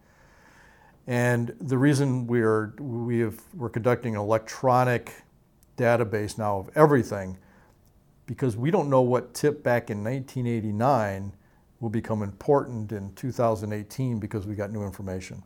And 1.06 1.54
the 1.60 1.78
reason 1.78 2.26
we're, 2.26 2.74
we 2.80 3.20
have, 3.20 3.40
we're 3.54 3.68
conducting 3.68 4.16
an 4.16 4.20
electronic 4.20 5.12
database 5.76 6.38
now 6.38 6.58
of 6.58 6.70
everything, 6.74 7.38
because 8.26 8.56
we 8.56 8.72
don't 8.72 8.90
know 8.90 9.02
what 9.02 9.32
tip 9.32 9.62
back 9.62 9.90
in 9.90 10.02
1989 10.02 11.34
will 11.84 11.90
become 11.90 12.22
important 12.22 12.92
in 12.92 13.12
2018 13.12 14.18
because 14.18 14.46
we 14.46 14.54
got 14.54 14.72
new 14.72 14.82
information. 14.82 15.42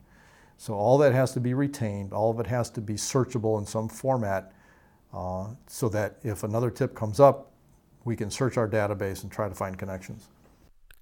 So 0.57 0.74
all 0.74 0.96
that 0.98 1.12
has 1.12 1.33
to 1.33 1.40
be 1.40 1.53
retained, 1.53 2.12
all 2.12 2.31
of 2.31 2.38
it 2.38 2.46
has 2.46 2.70
to 2.70 2.81
be 2.81 2.94
searchable 2.94 3.59
in 3.59 3.66
some 3.66 3.88
format 3.88 4.53
uh, 5.12 5.48
so 5.66 5.88
that 5.88 6.18
if 6.22 6.44
another 6.44 6.70
tip 6.70 6.94
comes 6.94 7.18
up, 7.18 7.51
we 8.05 8.14
can 8.14 8.31
search 8.31 8.57
our 8.57 8.68
database 8.68 9.24
and 9.24 9.33
try 9.33 9.48
to 9.48 9.55
find 9.55 9.77
connections. 9.77 10.29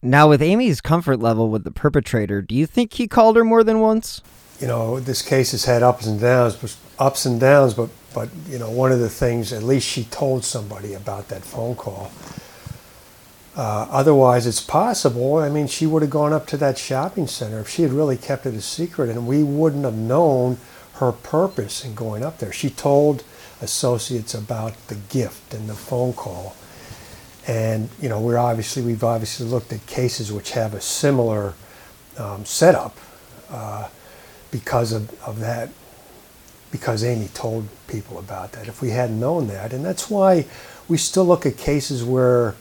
Now, 0.03 0.27
with 0.27 0.41
Amy's 0.41 0.81
comfort 0.81 1.19
level 1.19 1.51
with 1.51 1.65
the 1.65 1.71
perpetrator, 1.71 2.41
do 2.41 2.55
you 2.55 2.65
think 2.65 2.95
he 2.95 3.07
called 3.07 3.37
her 3.37 3.45
more 3.45 3.63
than 3.63 3.81
once? 3.81 4.23
You 4.59 4.69
know, 4.69 5.01
this 5.01 5.21
case 5.21 5.53
has 5.53 5.67
had 5.67 5.83
ups 5.83 6.07
and 6.07 6.19
downs, 6.19 6.79
ups 6.99 7.27
and 7.27 7.39
downs, 7.39 7.75
but 7.75 7.91
but 8.15 8.31
you 8.49 8.59
know, 8.59 8.71
one 8.71 8.91
of 8.91 9.01
the 9.01 9.11
things, 9.11 9.53
at 9.53 9.63
least 9.63 9.87
she 9.87 10.05
told 10.05 10.45
somebody 10.47 10.95
about 10.95 11.29
that 11.29 11.43
phone 11.43 11.77
call. 11.77 12.11
Uh, 13.57 13.87
otherwise, 13.91 14.47
it's 14.47 14.61
possible. 14.61 15.39
I 15.39 15.49
mean, 15.49 15.67
she 15.67 15.87
would 15.87 16.03
have 16.03 16.11
gone 16.11 16.35
up 16.35 16.47
to 16.49 16.59
that 16.59 16.77
shopping 16.77 17.27
center 17.27 17.61
if 17.61 17.71
she 17.71 17.83
had 17.83 17.93
really 17.93 18.19
kept 18.19 18.45
it 18.45 18.53
a 18.53 18.61
secret, 18.61 19.09
and 19.09 19.27
we 19.27 19.43
wouldn't 19.43 19.85
have 19.85 19.95
known 19.95 20.59
her 20.95 21.11
purpose 21.11 21.83
in 21.83 21.95
going 21.95 22.23
up 22.23 22.39
there. 22.39 22.53
She 22.53 22.69
told 22.69 23.25
associates 23.63 24.35
about 24.35 24.75
the 24.89 24.95
gift 24.95 25.55
and 25.55 25.71
the 25.71 25.75
phone 25.75 26.13
call, 26.13 26.55
and 27.47 27.89
you 27.99 28.11
know, 28.11 28.21
we're 28.21 28.37
obviously 28.37 28.83
we've 28.83 29.05
obviously 29.05 29.47
looked 29.47 29.73
at 29.73 29.87
cases 29.87 30.31
which 30.31 30.51
have 30.51 30.75
a 30.75 30.81
similar 30.81 31.55
um, 32.19 32.45
setup 32.45 32.99
uh, 33.51 33.89
because 34.51 34.93
of, 34.93 35.19
of 35.23 35.41
that. 35.41 35.71
Because 36.71 37.05
Amy 37.05 37.29
told 37.33 37.69
people 37.87 38.19
about 38.19 38.53
that. 38.53 38.69
If 38.69 38.83
we 38.83 38.91
hadn't 38.91 39.19
known 39.19 39.47
that, 39.47 39.73
and 39.73 39.83
that's 39.83 40.11
why 40.11 40.45
we 40.89 40.99
still 40.99 41.25
look 41.25 41.47
at 41.47 41.57
cases 41.57 42.05
where 42.05 42.55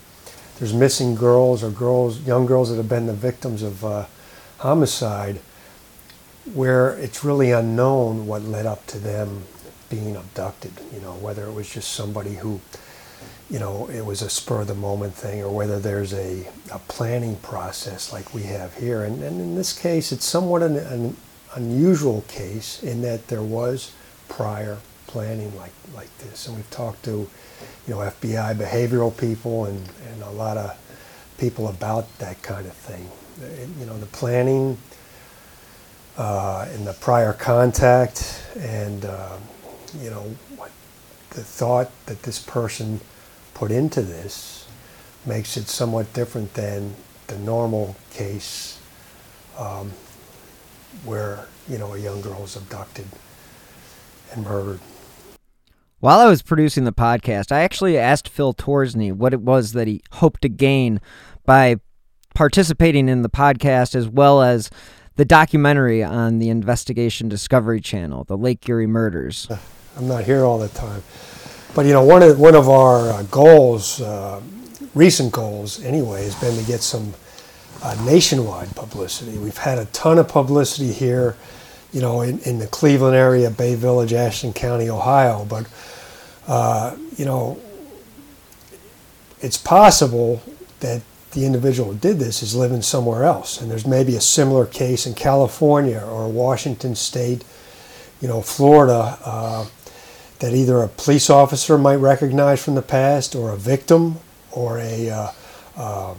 there's 0.59 0.73
missing 0.73 1.15
girls 1.15 1.63
or 1.63 1.69
girls, 1.69 2.21
young 2.21 2.45
girls 2.45 2.69
that 2.69 2.77
have 2.77 2.89
been 2.89 3.07
the 3.07 3.13
victims 3.13 3.61
of 3.61 3.83
uh, 3.83 4.05
homicide, 4.59 5.39
where 6.53 6.91
it's 6.97 7.23
really 7.23 7.51
unknown 7.51 8.27
what 8.27 8.41
led 8.43 8.65
up 8.65 8.85
to 8.87 8.99
them 8.99 9.43
being 9.89 10.15
abducted. 10.15 10.71
You 10.93 11.01
know, 11.01 11.13
whether 11.13 11.45
it 11.45 11.53
was 11.53 11.69
just 11.69 11.91
somebody 11.91 12.35
who, 12.35 12.61
you 13.49 13.59
know, 13.59 13.89
it 13.89 14.05
was 14.05 14.21
a 14.21 14.29
spur 14.29 14.61
of 14.61 14.67
the 14.67 14.75
moment 14.75 15.13
thing, 15.13 15.43
or 15.43 15.53
whether 15.53 15.79
there's 15.79 16.13
a, 16.13 16.47
a 16.71 16.79
planning 16.87 17.35
process 17.37 18.13
like 18.13 18.33
we 18.33 18.43
have 18.43 18.73
here. 18.75 19.03
And, 19.03 19.21
and 19.23 19.41
in 19.41 19.55
this 19.55 19.77
case, 19.77 20.11
it's 20.11 20.25
somewhat 20.25 20.63
an, 20.63 20.77
an 20.77 21.17
unusual 21.55 22.23
case 22.27 22.81
in 22.83 23.01
that 23.01 23.27
there 23.27 23.43
was 23.43 23.91
prior 24.29 24.77
planning 25.07 25.55
like, 25.57 25.73
like 25.93 26.15
this. 26.19 26.47
And 26.47 26.55
we've 26.55 26.69
talked 26.69 27.03
to, 27.05 27.29
you 27.87 27.93
know, 27.93 27.99
FBI 27.99 28.55
behavioral 28.55 29.15
people 29.15 29.65
and, 29.65 29.81
and 30.11 30.23
a 30.23 30.31
lot 30.31 30.57
of 30.57 30.77
people 31.37 31.67
about 31.67 32.17
that 32.19 32.41
kind 32.41 32.65
of 32.65 32.73
thing. 32.73 33.09
You 33.79 33.85
know, 33.85 33.97
the 33.97 34.05
planning 34.07 34.77
uh, 36.17 36.67
and 36.71 36.87
the 36.87 36.93
prior 36.93 37.33
contact 37.33 38.41
and, 38.57 39.05
uh, 39.05 39.37
you 40.01 40.09
know, 40.09 40.21
what 40.55 40.71
the 41.31 41.43
thought 41.43 41.91
that 42.05 42.23
this 42.23 42.39
person 42.39 43.01
put 43.53 43.71
into 43.71 44.01
this 44.01 44.67
makes 45.25 45.57
it 45.57 45.67
somewhat 45.67 46.11
different 46.13 46.53
than 46.53 46.95
the 47.27 47.37
normal 47.39 47.95
case 48.11 48.79
um, 49.57 49.91
where, 51.03 51.47
you 51.67 51.77
know, 51.77 51.93
a 51.93 51.97
young 51.97 52.21
girl 52.21 52.43
is 52.43 52.55
abducted 52.55 53.07
and 54.31 54.43
murdered. 54.43 54.79
While 55.99 56.19
I 56.19 56.27
was 56.27 56.41
producing 56.41 56.83
the 56.83 56.91
podcast, 56.91 57.51
I 57.51 57.61
actually 57.61 57.97
asked 57.97 58.27
Phil 58.27 58.53
Torsney 58.53 59.13
what 59.13 59.33
it 59.33 59.41
was 59.41 59.71
that 59.71 59.87
he 59.87 60.01
hoped 60.13 60.41
to 60.41 60.49
gain 60.49 60.99
by 61.45 61.77
participating 62.33 63.07
in 63.07 63.21
the 63.21 63.29
podcast 63.29 63.95
as 63.95 64.07
well 64.07 64.41
as 64.41 64.69
the 65.15 65.25
documentary 65.25 66.03
on 66.03 66.39
the 66.39 66.49
Investigation 66.49 67.29
Discovery 67.29 67.79
Channel, 67.79 68.25
the 68.25 68.37
Lake 68.37 68.67
Erie 68.67 68.87
Murders. 68.87 69.47
I'm 69.97 70.07
not 70.07 70.25
here 70.25 70.43
all 70.43 70.59
the 70.59 70.67
time. 70.67 71.01
But 71.73 71.85
you 71.85 71.93
know, 71.93 72.03
one 72.03 72.21
of 72.23 72.39
one 72.39 72.55
of 72.55 72.67
our 72.69 73.09
uh, 73.09 73.23
goals, 73.23 74.01
uh, 74.01 74.41
recent 74.93 75.31
goals 75.31 75.83
anyway, 75.83 76.23
has 76.23 76.35
been 76.35 76.57
to 76.57 76.63
get 76.65 76.81
some 76.81 77.13
uh, 77.81 77.95
nationwide 78.05 78.75
publicity. 78.75 79.37
We've 79.37 79.57
had 79.57 79.77
a 79.77 79.85
ton 79.85 80.17
of 80.17 80.27
publicity 80.27 80.91
here, 80.91 81.37
you 81.95 82.01
know, 82.01 82.21
in, 82.21 82.39
in 82.39 82.59
the 82.59 82.67
Cleveland 82.67 83.15
area, 83.15 83.49
Bay 83.49 83.73
Village, 83.73 84.11
Ashland 84.11 84.53
County, 84.53 84.89
Ohio. 84.89 85.45
But 85.45 85.65
uh, 86.45 86.97
you 87.15 87.23
know, 87.23 87.57
it's 89.39 89.57
possible 89.57 90.43
that 90.81 91.01
the 91.31 91.45
individual 91.45 91.93
who 91.93 91.97
did 91.97 92.19
this 92.19 92.43
is 92.43 92.53
living 92.53 92.81
somewhere 92.81 93.23
else, 93.23 93.61
and 93.61 93.71
there's 93.71 93.87
maybe 93.87 94.17
a 94.17 94.21
similar 94.21 94.65
case 94.65 95.07
in 95.07 95.13
California 95.13 95.99
or 95.99 96.27
Washington 96.27 96.95
State, 96.95 97.45
you 98.19 98.27
know, 98.27 98.41
Florida, 98.41 99.17
uh, 99.23 99.65
that 100.39 100.53
either 100.53 100.81
a 100.81 100.89
police 100.89 101.29
officer 101.29 101.77
might 101.77 101.95
recognize 101.95 102.61
from 102.61 102.75
the 102.75 102.81
past, 102.81 103.35
or 103.35 103.51
a 103.51 103.57
victim, 103.57 104.17
or 104.51 104.79
a 104.79 105.09
uh, 105.09 105.31
uh, 105.77 106.13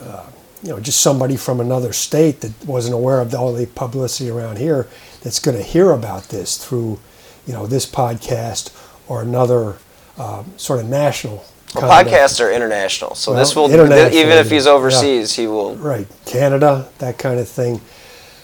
uh 0.00 0.26
you 0.62 0.70
know 0.70 0.80
just 0.80 1.00
somebody 1.00 1.36
from 1.36 1.60
another 1.60 1.92
state 1.92 2.40
that 2.40 2.52
wasn't 2.66 2.94
aware 2.94 3.20
of 3.20 3.34
all 3.34 3.52
the 3.52 3.66
publicity 3.66 4.30
around 4.30 4.58
here 4.58 4.86
that's 5.22 5.38
going 5.38 5.56
to 5.56 5.62
hear 5.62 5.90
about 5.90 6.24
this 6.24 6.56
through 6.56 6.98
you 7.46 7.52
know 7.52 7.66
this 7.66 7.86
podcast 7.86 8.74
or 9.08 9.22
another 9.22 9.76
uh, 10.18 10.44
sort 10.56 10.80
of 10.80 10.88
national 10.88 11.44
well, 11.74 12.04
podcasts 12.04 12.44
are 12.44 12.50
international, 12.50 13.14
so 13.14 13.30
well, 13.30 13.38
this 13.38 13.54
will 13.54 13.70
even 13.70 13.92
if 13.92 14.50
he's 14.50 14.66
overseas, 14.66 15.36
yeah. 15.38 15.42
he 15.42 15.46
will. 15.46 15.76
Right, 15.76 16.06
Canada, 16.26 16.88
that 16.98 17.16
kind 17.18 17.38
of 17.38 17.48
thing, 17.48 17.80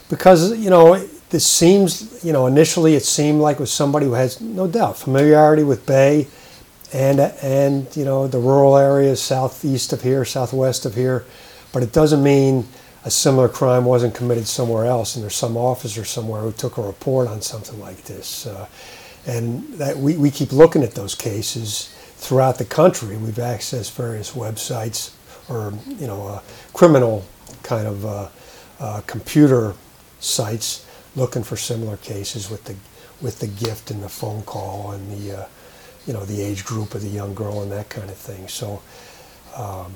because 0.08 0.56
you 0.56 0.70
know 0.70 0.96
this 1.30 1.44
seems 1.44 2.24
you 2.24 2.32
know 2.32 2.46
initially 2.46 2.94
it 2.94 3.02
seemed 3.02 3.40
like 3.40 3.56
it 3.56 3.60
was 3.60 3.72
somebody 3.72 4.06
who 4.06 4.12
has 4.12 4.40
no 4.40 4.68
doubt 4.68 4.96
familiarity 4.96 5.64
with 5.64 5.84
Bay, 5.86 6.28
and 6.92 7.18
and 7.20 7.88
you 7.96 8.04
know 8.04 8.28
the 8.28 8.38
rural 8.38 8.76
areas 8.76 9.20
southeast 9.20 9.92
of 9.92 10.02
here, 10.02 10.24
southwest 10.24 10.86
of 10.86 10.94
here, 10.94 11.24
but 11.72 11.82
it 11.82 11.92
doesn't 11.92 12.22
mean 12.22 12.68
a 13.06 13.10
similar 13.10 13.48
crime 13.48 13.84
wasn't 13.84 14.12
committed 14.16 14.48
somewhere 14.48 14.84
else, 14.84 15.14
and 15.14 15.22
there's 15.22 15.36
some 15.36 15.56
officer 15.56 16.04
somewhere 16.04 16.42
who 16.42 16.50
took 16.50 16.76
a 16.76 16.82
report 16.82 17.28
on 17.28 17.40
something 17.40 17.78
like 17.78 18.02
this, 18.02 18.48
uh, 18.48 18.66
and 19.28 19.62
that 19.74 19.96
we, 19.96 20.16
we 20.16 20.28
keep 20.28 20.52
looking 20.52 20.82
at 20.82 20.96
those 20.96 21.14
cases 21.14 21.94
throughout 22.16 22.58
the 22.58 22.64
country. 22.64 23.16
We've 23.16 23.34
accessed 23.34 23.92
various 23.92 24.32
websites 24.32 25.14
or 25.48 25.72
you 25.86 26.08
know 26.08 26.26
uh, 26.26 26.40
criminal 26.72 27.24
kind 27.62 27.86
of 27.86 28.04
uh, 28.04 28.28
uh, 28.80 29.02
computer 29.06 29.74
sites 30.18 30.84
looking 31.14 31.44
for 31.44 31.56
similar 31.56 31.98
cases 31.98 32.50
with 32.50 32.64
the 32.64 32.74
with 33.20 33.38
the 33.38 33.46
gift 33.46 33.92
and 33.92 34.02
the 34.02 34.08
phone 34.08 34.42
call 34.42 34.90
and 34.90 35.12
the 35.12 35.42
uh, 35.42 35.46
you 36.08 36.12
know 36.12 36.24
the 36.24 36.42
age 36.42 36.64
group 36.64 36.92
of 36.96 37.02
the 37.02 37.08
young 37.08 37.36
girl 37.36 37.62
and 37.62 37.70
that 37.70 37.88
kind 37.88 38.10
of 38.10 38.16
thing. 38.16 38.48
So. 38.48 38.82
Um, 39.54 39.94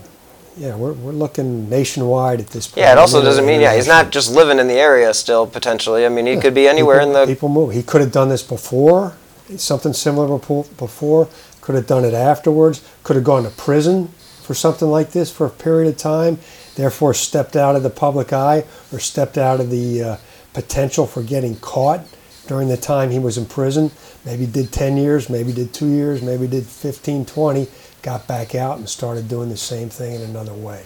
yeah, 0.56 0.76
we're, 0.76 0.92
we're 0.92 1.12
looking 1.12 1.68
nationwide 1.68 2.40
at 2.40 2.48
this 2.48 2.66
point. 2.66 2.78
Yeah, 2.78 2.92
it 2.92 2.98
also 2.98 3.22
doesn't 3.22 3.46
mean 3.46 3.60
yeah 3.60 3.74
he's 3.74 3.88
not 3.88 4.10
just 4.10 4.32
living 4.32 4.58
in 4.58 4.68
the 4.68 4.74
area 4.74 5.12
still 5.14 5.46
potentially. 5.46 6.04
I 6.04 6.08
mean 6.08 6.26
he 6.26 6.34
yeah, 6.34 6.40
could 6.40 6.54
be 6.54 6.68
anywhere 6.68 7.00
people, 7.00 7.16
in 7.16 7.28
the 7.28 7.32
people 7.32 7.48
move. 7.48 7.72
He 7.72 7.82
could 7.82 8.00
have 8.00 8.12
done 8.12 8.28
this 8.28 8.42
before, 8.42 9.16
something 9.56 9.92
similar 9.92 10.38
before 10.38 11.28
could 11.60 11.74
have 11.74 11.86
done 11.86 12.04
it 12.04 12.14
afterwards, 12.14 12.82
could 13.02 13.16
have 13.16 13.24
gone 13.24 13.44
to 13.44 13.50
prison 13.50 14.08
for 14.42 14.54
something 14.54 14.88
like 14.88 15.12
this 15.12 15.30
for 15.30 15.46
a 15.46 15.50
period 15.50 15.88
of 15.88 15.96
time, 15.96 16.38
therefore 16.74 17.14
stepped 17.14 17.54
out 17.54 17.76
of 17.76 17.82
the 17.82 17.90
public 17.90 18.32
eye 18.32 18.64
or 18.92 18.98
stepped 18.98 19.38
out 19.38 19.60
of 19.60 19.70
the 19.70 20.02
uh, 20.02 20.16
potential 20.52 21.06
for 21.06 21.22
getting 21.22 21.54
caught 21.56 22.00
during 22.48 22.68
the 22.68 22.76
time 22.76 23.10
he 23.10 23.18
was 23.18 23.38
in 23.38 23.46
prison. 23.46 23.90
Maybe 24.24 24.46
did 24.46 24.72
10 24.72 24.96
years, 24.96 25.30
maybe 25.30 25.52
did 25.52 25.72
two 25.72 25.88
years, 25.88 26.22
maybe 26.22 26.48
did 26.48 26.66
15, 26.66 27.24
20, 27.24 27.68
got 28.02 28.26
back 28.26 28.54
out 28.54 28.78
and 28.78 28.88
started 28.88 29.28
doing 29.28 29.48
the 29.48 29.56
same 29.56 29.88
thing 29.88 30.14
in 30.14 30.22
another 30.22 30.54
way. 30.54 30.84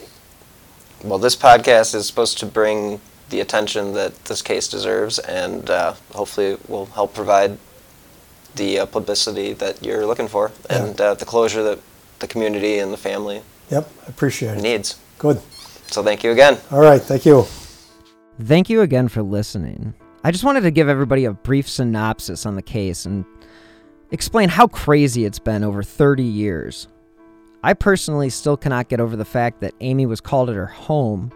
Well, 1.03 1.19
this 1.19 1.37
podcast 1.37 1.95
is 1.95 2.07
supposed 2.07 2.39
to 2.39 2.47
bring 2.47 3.01
the 3.31 3.41
attention 3.41 3.93
that 3.95 4.25
this 4.27 4.43
case 4.43 4.69
deserves, 4.69 5.19
and 5.19 5.69
uh, 5.69 5.95
hopefully 6.13 6.57
will 6.69 6.87
help 6.87 7.15
provide 7.15 7.59
the 8.57 8.81
uh, 8.81 8.87
publicity 8.87 9.53
that 9.55 9.85
you're 9.85 10.07
looking 10.07 10.29
for 10.29 10.53
yeah. 10.71 10.85
and 10.85 11.01
uh, 11.01 11.15
the 11.15 11.25
closure 11.25 11.63
that 11.63 11.81
the 12.21 12.27
community 12.27 12.79
and 12.79 12.93
the 12.93 12.97
family 12.97 13.43
yep 13.71 13.89
I 14.07 14.11
appreciate 14.11 14.59
it. 14.59 14.63
needs. 14.63 14.99
Good. 15.19 15.41
So 15.89 16.03
thank 16.03 16.25
you 16.25 16.31
again. 16.31 16.59
All 16.71 16.81
right 16.81 17.01
thank 17.01 17.27
you. 17.27 17.47
Thank 18.41 18.69
you 18.69 18.81
again 18.81 19.09
for 19.09 19.23
listening. 19.23 19.95
I 20.23 20.31
just 20.31 20.45
wanted 20.45 20.63
to 20.63 20.71
give 20.71 20.89
everybody 20.89 21.25
a 21.25 21.33
brief 21.33 21.69
synopsis 21.69 22.47
on 22.47 22.57
the 22.57 22.63
case 22.63 23.07
and 23.07 23.25
explain 24.11 24.49
how 24.49 24.67
crazy 24.67 25.25
it's 25.25 25.39
been 25.39 25.63
over 25.65 25.83
30 25.83 26.23
years 26.23 26.89
i 27.65 27.75
personally 27.75 28.31
still 28.31 28.57
cannot 28.57 28.89
get 28.89 29.01
over 29.01 29.17
the 29.17 29.25
fact 29.25 29.61
that 29.61 29.75
amy 29.81 30.07
was 30.07 30.21
called 30.21 30.49
at 30.49 30.57
her 30.57 30.67
home 30.67 31.33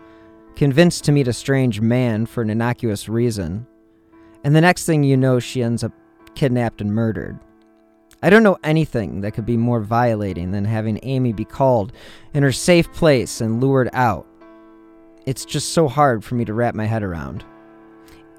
convinced 0.54 1.04
to 1.04 1.12
meet 1.12 1.28
a 1.28 1.32
strange 1.32 1.80
man 1.80 2.26
for 2.26 2.42
an 2.42 2.50
innocuous 2.50 3.08
reason 3.08 3.66
and 4.44 4.54
the 4.54 4.60
next 4.60 4.84
thing 4.84 5.02
you 5.02 5.16
know 5.16 5.40
she 5.40 5.62
ends 5.62 5.82
up 5.82 5.92
kidnapped 6.38 6.80
and 6.80 6.94
murdered. 6.94 7.38
I 8.22 8.30
don't 8.30 8.42
know 8.42 8.58
anything 8.62 9.20
that 9.20 9.32
could 9.32 9.46
be 9.46 9.56
more 9.56 9.80
violating 9.80 10.52
than 10.52 10.64
having 10.64 11.00
Amy 11.02 11.32
be 11.32 11.44
called 11.44 11.92
in 12.32 12.42
her 12.42 12.52
safe 12.52 12.92
place 12.92 13.40
and 13.40 13.60
lured 13.60 13.90
out. 13.92 14.26
It's 15.26 15.44
just 15.44 15.72
so 15.72 15.88
hard 15.88 16.24
for 16.24 16.36
me 16.36 16.44
to 16.44 16.54
wrap 16.54 16.74
my 16.74 16.86
head 16.86 17.02
around. 17.02 17.44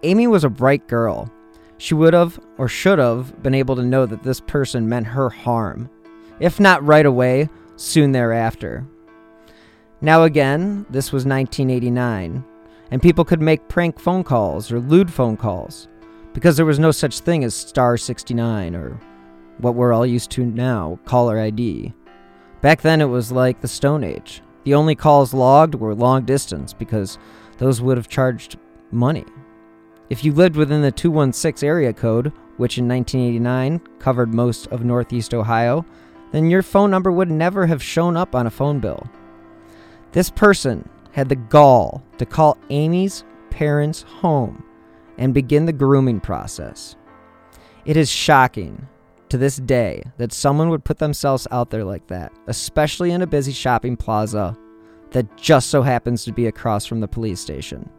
Amy 0.04 0.28
was 0.28 0.44
a 0.44 0.50
bright 0.50 0.88
girl. 0.88 1.32
She 1.78 1.94
would 1.94 2.14
have, 2.14 2.40
or 2.58 2.68
should 2.68 3.00
have, 3.00 3.42
been 3.44 3.54
able 3.54 3.76
to 3.76 3.84
know 3.84 4.06
that 4.06 4.24
this 4.24 4.40
person 4.40 4.90
meant 4.90 5.08
her 5.08 5.30
harm. 5.30 5.90
If 6.40 6.60
not 6.60 6.86
right 6.86 7.06
away, 7.06 7.50
soon 7.80 8.12
thereafter. 8.12 8.86
Now, 10.02 10.24
again, 10.24 10.86
this 10.90 11.12
was 11.12 11.26
1989, 11.26 12.44
and 12.92 13.02
people 13.02 13.26
could 13.26 13.42
make 13.42 13.68
prank 13.68 14.00
phone 14.00 14.24
calls 14.24 14.72
or 14.72 14.80
lewd 14.80 15.12
phone 15.12 15.38
calls 15.38 15.88
because 16.34 16.58
there 16.58 16.66
was 16.66 16.80
no 16.80 16.92
such 16.92 17.20
thing 17.20 17.44
as 17.44 17.56
Star 17.56 17.98
69 17.98 18.76
or 18.76 19.00
what 19.58 19.76
we're 19.76 19.94
all 19.94 20.06
used 20.06 20.32
to 20.32 20.46
now, 20.46 21.00
caller 21.06 21.40
ID. 21.40 21.94
Back 22.62 22.82
then 22.82 23.02
it 23.02 23.06
was 23.06 23.32
like 23.32 23.62
the 23.62 23.68
Stone 23.68 24.04
Age. 24.04 24.42
The 24.64 24.74
only 24.74 24.96
calls 24.96 25.34
logged 25.34 25.76
were 25.76 25.96
long 25.96 26.26
distance 26.26 26.74
because 26.74 27.18
those 27.58 27.82
would 27.82 27.98
have 27.98 28.08
charged 28.08 28.58
money. 28.92 29.26
If 30.10 30.24
you 30.24 30.34
lived 30.34 30.56
within 30.56 30.82
the 30.82 30.92
216 30.92 31.68
area 31.68 31.94
code, 31.94 32.32
which 32.58 32.78
in 32.78 32.88
1989 32.88 33.80
covered 34.00 34.34
most 34.34 34.68
of 34.68 34.84
Northeast 34.84 35.34
Ohio, 35.34 35.86
then 36.32 36.50
your 36.50 36.62
phone 36.62 36.92
number 36.92 37.12
would 37.12 37.32
never 37.32 37.66
have 37.66 37.82
shown 37.82 38.16
up 38.16 38.36
on 38.36 38.48
a 38.48 38.52
phone 38.52 38.80
bill. 38.80 39.10
This 40.12 40.30
person 40.30 40.88
had 41.12 41.30
the 41.30 41.36
gall 41.36 42.04
to 42.18 42.26
call 42.26 42.58
Amy's 42.70 43.24
parents' 43.50 44.04
home 44.04 44.64
and 45.18 45.34
begin 45.34 45.66
the 45.66 45.74
grooming 45.74 46.20
process. 46.20 46.96
It 47.86 47.98
is 47.98 48.10
shocking 48.10 48.88
to 49.30 49.38
this 49.38 49.58
day 49.58 50.04
that 50.18 50.34
someone 50.34 50.70
would 50.70 50.84
put 50.84 50.98
themselves 50.98 51.48
out 51.52 51.70
there 51.70 51.84
like 51.84 52.08
that, 52.08 52.32
especially 52.48 53.12
in 53.12 53.22
a 53.22 53.28
busy 53.28 53.52
shopping 53.52 53.96
plaza 53.96 54.58
that 55.12 55.38
just 55.38 55.70
so 55.70 55.82
happens 55.82 56.24
to 56.24 56.32
be 56.32 56.48
across 56.48 56.86
from 56.86 57.00
the 57.00 57.08
police 57.08 57.40
station. 57.40 57.90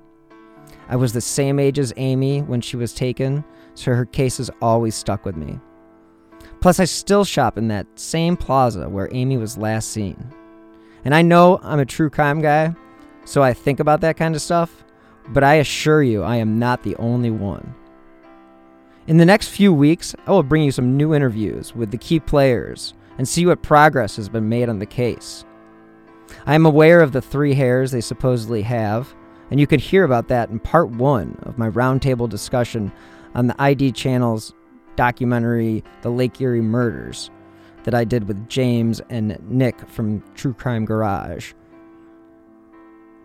I 0.89 0.97
was 0.97 1.13
the 1.13 1.21
same 1.21 1.59
age 1.59 1.79
as 1.79 1.93
Amy 1.97 2.43
when 2.43 2.61
she 2.61 2.77
was 2.77 2.93
taken, 2.93 3.45
so 3.75 3.95
her 3.95 4.05
case 4.05 4.39
has 4.39 4.51
always 4.61 4.95
stuck 4.95 5.25
with 5.25 5.37
me. 5.37 5.61
Plus, 6.61 6.79
I 6.79 6.85
still 6.85 7.25
shop 7.25 7.57
in 7.57 7.69
that 7.69 7.87
same 7.99 8.37
plaza 8.37 8.89
where 8.89 9.09
Amy 9.13 9.39
was 9.39 9.57
last 9.57 9.91
seen. 9.91 10.33
And 11.05 11.15
I 11.15 11.23
know 11.23 11.59
I'm 11.63 11.81
a 11.81 11.87
true 11.87 12.11
crime 12.11 12.43
guy, 12.43 12.75
so 13.25 13.43
I 13.43 13.55
think 13.55 13.81
about 13.81 14.03
that 14.03 14.19
kind 14.19 14.35
of 14.35 14.43
stuff, 14.43 14.85
but 15.29 15.43
I 15.43 15.55
assure 15.55 16.03
you 16.03 16.23
I 16.23 16.37
am 16.37 16.59
not 16.59 16.83
the 16.83 16.97
only 16.97 17.31
one. 17.31 17.75
In 19.07 19.17
the 19.17 19.25
next 19.25 19.49
few 19.49 19.73
weeks, 19.73 20.15
I 20.27 20.31
will 20.31 20.43
bring 20.43 20.63
you 20.63 20.71
some 20.71 20.97
new 20.97 21.15
interviews 21.15 21.75
with 21.75 21.91
the 21.91 21.99
key 21.99 22.21
players 22.21 22.95
and 23.17 23.27
see 23.27 23.47
what 23.47 23.63
progress 23.63 24.17
has 24.17 24.29
been 24.29 24.49
made 24.49 24.69
on 24.69 24.79
the 24.79 24.87
case. 24.87 25.45
I 26.47 26.55
am 26.55 26.67
aware 26.67 27.01
of 27.01 27.13
the 27.13 27.23
three 27.23 27.55
hairs 27.55 27.91
they 27.91 28.03
supposedly 28.03 28.63
have, 28.63 29.15
and 29.51 29.59
you 29.59 29.67
can 29.67 29.81
hear 29.81 30.05
about 30.05 30.29
that 30.29 30.51
in 30.51 30.61
part 30.61 30.91
one 30.91 31.39
of 31.43 31.59
my 31.59 31.71
roundtable 31.71 32.29
discussion 32.29 32.93
on 33.35 33.47
the 33.47 33.61
ID 33.61 33.93
channel's 33.93 34.55
documentary, 34.97 35.83
The 36.03 36.11
Lake 36.11 36.41
Erie 36.41 36.61
Murders, 36.61 37.31
that 37.85 37.95
I 37.95 38.05
did 38.05 38.29
with 38.29 38.49
James 38.49 39.01
and 39.11 39.39
Nick 39.49 39.89
from 39.89 40.23
True 40.35 40.53
Crime 40.53 40.85
Garage. 40.85 41.53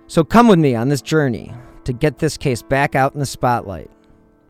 So 0.08 0.24
come 0.24 0.48
with 0.48 0.60
me 0.60 0.76
on 0.76 0.90
this 0.90 1.02
journey 1.02 1.54
to 1.84 1.94
get 1.94 2.20
this 2.20 2.38
case 2.38 2.62
back 2.62 2.96
out 2.96 3.14
in 3.14 3.20
the 3.20 3.26
spotlight 3.26 3.90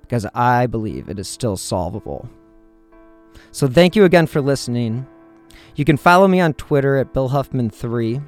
because 0.02 0.26
I 0.34 0.68
believe 0.68 1.10
it 1.10 1.20
is 1.20 1.28
still 1.28 1.58
solvable. 1.58 2.30
So 3.52 3.68
thank 3.68 3.96
you 3.96 4.04
again 4.04 4.28
for 4.28 4.42
listening. 4.42 5.08
You 5.76 5.86
can 5.86 5.98
follow 5.98 6.28
me 6.28 6.40
on 6.40 6.54
Twitter 6.54 6.98
at 6.98 7.14
Bill 7.14 7.30
Huffman3. 7.30 8.24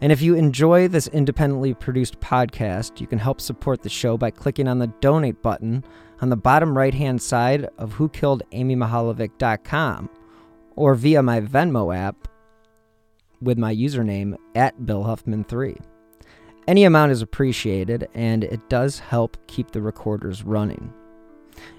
And 0.00 0.12
if 0.12 0.22
you 0.22 0.34
enjoy 0.34 0.88
this 0.88 1.08
independently 1.08 1.74
produced 1.74 2.20
podcast, 2.20 3.00
you 3.00 3.06
can 3.06 3.18
help 3.18 3.40
support 3.40 3.82
the 3.82 3.88
show 3.88 4.16
by 4.16 4.30
clicking 4.30 4.68
on 4.68 4.78
the 4.78 4.92
donate 5.00 5.42
button 5.42 5.84
on 6.20 6.28
the 6.28 6.36
bottom 6.36 6.76
right 6.76 6.94
hand 6.94 7.22
side 7.22 7.68
of 7.78 7.94
whokilledamymihaljevic.com 7.94 10.10
or 10.76 10.94
via 10.94 11.22
my 11.22 11.40
Venmo 11.40 11.96
app 11.96 12.28
with 13.40 13.58
my 13.58 13.74
username 13.74 14.36
at 14.54 14.78
BillHuffman3. 14.80 15.80
Any 16.68 16.84
amount 16.84 17.12
is 17.12 17.22
appreciated, 17.22 18.08
and 18.14 18.44
it 18.44 18.68
does 18.68 18.98
help 18.98 19.36
keep 19.46 19.70
the 19.70 19.82
recorders 19.82 20.44
running. 20.44 20.92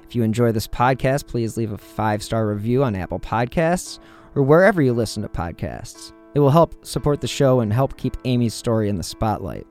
If 0.04 0.16
you 0.16 0.24
enjoy 0.24 0.52
this 0.52 0.68
podcast, 0.68 1.28
please 1.28 1.56
leave 1.56 1.72
a 1.72 1.78
five 1.78 2.22
star 2.22 2.48
review 2.48 2.84
on 2.84 2.96
Apple 2.96 3.20
Podcasts 3.20 4.00
or 4.36 4.44
wherever 4.44 4.82
you 4.82 4.94
listen 4.94 5.24
to 5.24 5.30
podcasts. 5.30 6.12
It 6.34 6.40
will 6.40 6.50
help 6.50 6.86
support 6.86 7.22
the 7.22 7.28
show 7.28 7.60
and 7.60 7.72
help 7.72 7.98
keep 7.98 8.18
Amy's 8.26 8.54
story 8.54 8.90
in 8.90 8.98
the 8.98 9.04
spotlight. 9.04 9.68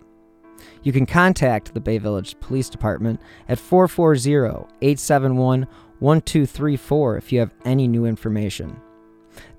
You 0.83 0.93
can 0.93 1.07
contact 1.07 1.75
the 1.75 1.81
Bay 1.81 1.99
Village 1.99 2.39
Police 2.41 2.71
Department 2.71 3.21
at 3.49 3.59
440 3.59 4.67
871 4.81 5.67
1234 5.99 7.17
if 7.19 7.33
you 7.33 7.41
have 7.41 7.55
any 7.65 7.87
new 7.87 8.07
information. 8.07 8.81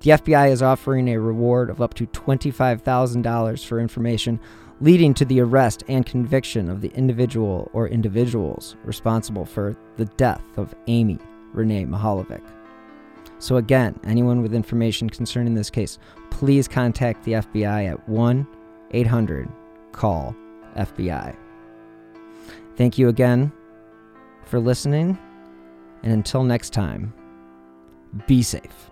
The 0.00 0.10
FBI 0.10 0.50
is 0.50 0.62
offering 0.62 1.08
a 1.08 1.20
reward 1.20 1.70
of 1.70 1.80
up 1.80 1.94
to 1.94 2.06
$25,000 2.06 3.64
for 3.64 3.80
information 3.80 4.40
leading 4.80 5.14
to 5.14 5.24
the 5.24 5.40
arrest 5.40 5.84
and 5.86 6.04
conviction 6.04 6.68
of 6.68 6.80
the 6.80 6.88
individual 6.88 7.70
or 7.72 7.86
individuals 7.86 8.76
responsible 8.84 9.44
for 9.44 9.76
the 9.96 10.06
death 10.06 10.42
of 10.56 10.74
Amy 10.88 11.18
Renee 11.52 11.84
Mihaljevic. 11.84 12.42
So, 13.38 13.56
again, 13.56 13.98
anyone 14.04 14.42
with 14.42 14.54
information 14.54 15.08
concerning 15.08 15.54
this 15.54 15.70
case, 15.70 15.98
please 16.30 16.66
contact 16.66 17.24
the 17.24 17.32
FBI 17.32 17.90
at 17.90 18.08
1 18.08 18.46
800 18.92 19.48
CALL 19.92 20.34
FBI. 20.76 21.36
Thank 22.76 22.98
you 22.98 23.08
again 23.08 23.52
for 24.44 24.58
listening, 24.60 25.18
and 26.02 26.12
until 26.12 26.44
next 26.44 26.70
time, 26.70 27.12
be 28.26 28.42
safe. 28.42 28.91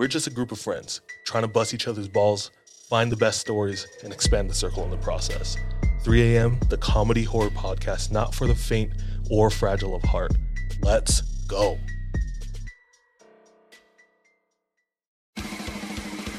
We're 0.00 0.08
just 0.08 0.26
a 0.26 0.30
group 0.30 0.50
of 0.50 0.58
friends 0.58 1.02
trying 1.26 1.42
to 1.42 1.48
bust 1.48 1.74
each 1.74 1.86
other's 1.86 2.08
balls, 2.08 2.50
find 2.88 3.12
the 3.12 3.18
best 3.18 3.38
stories, 3.38 3.86
and 4.02 4.14
expand 4.14 4.48
the 4.48 4.54
circle 4.54 4.82
in 4.82 4.90
the 4.90 4.96
process. 4.96 5.58
3 6.04 6.36
a.m., 6.36 6.58
the 6.70 6.78
comedy 6.78 7.22
horror 7.22 7.50
podcast, 7.50 8.10
not 8.10 8.34
for 8.34 8.46
the 8.46 8.54
faint 8.54 8.94
or 9.30 9.50
fragile 9.50 9.94
of 9.94 10.02
heart. 10.04 10.32
Let's 10.80 11.20
go. 11.46 11.76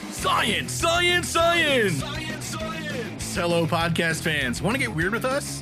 Science, 0.10 0.72
science, 0.72 1.30
science! 1.30 2.00
Science, 2.00 2.46
science! 2.46 3.36
Hello, 3.36 3.68
podcast 3.68 4.24
fans. 4.24 4.60
Want 4.60 4.74
to 4.74 4.80
get 4.80 4.96
weird 4.96 5.14
with 5.14 5.24
us? 5.24 5.62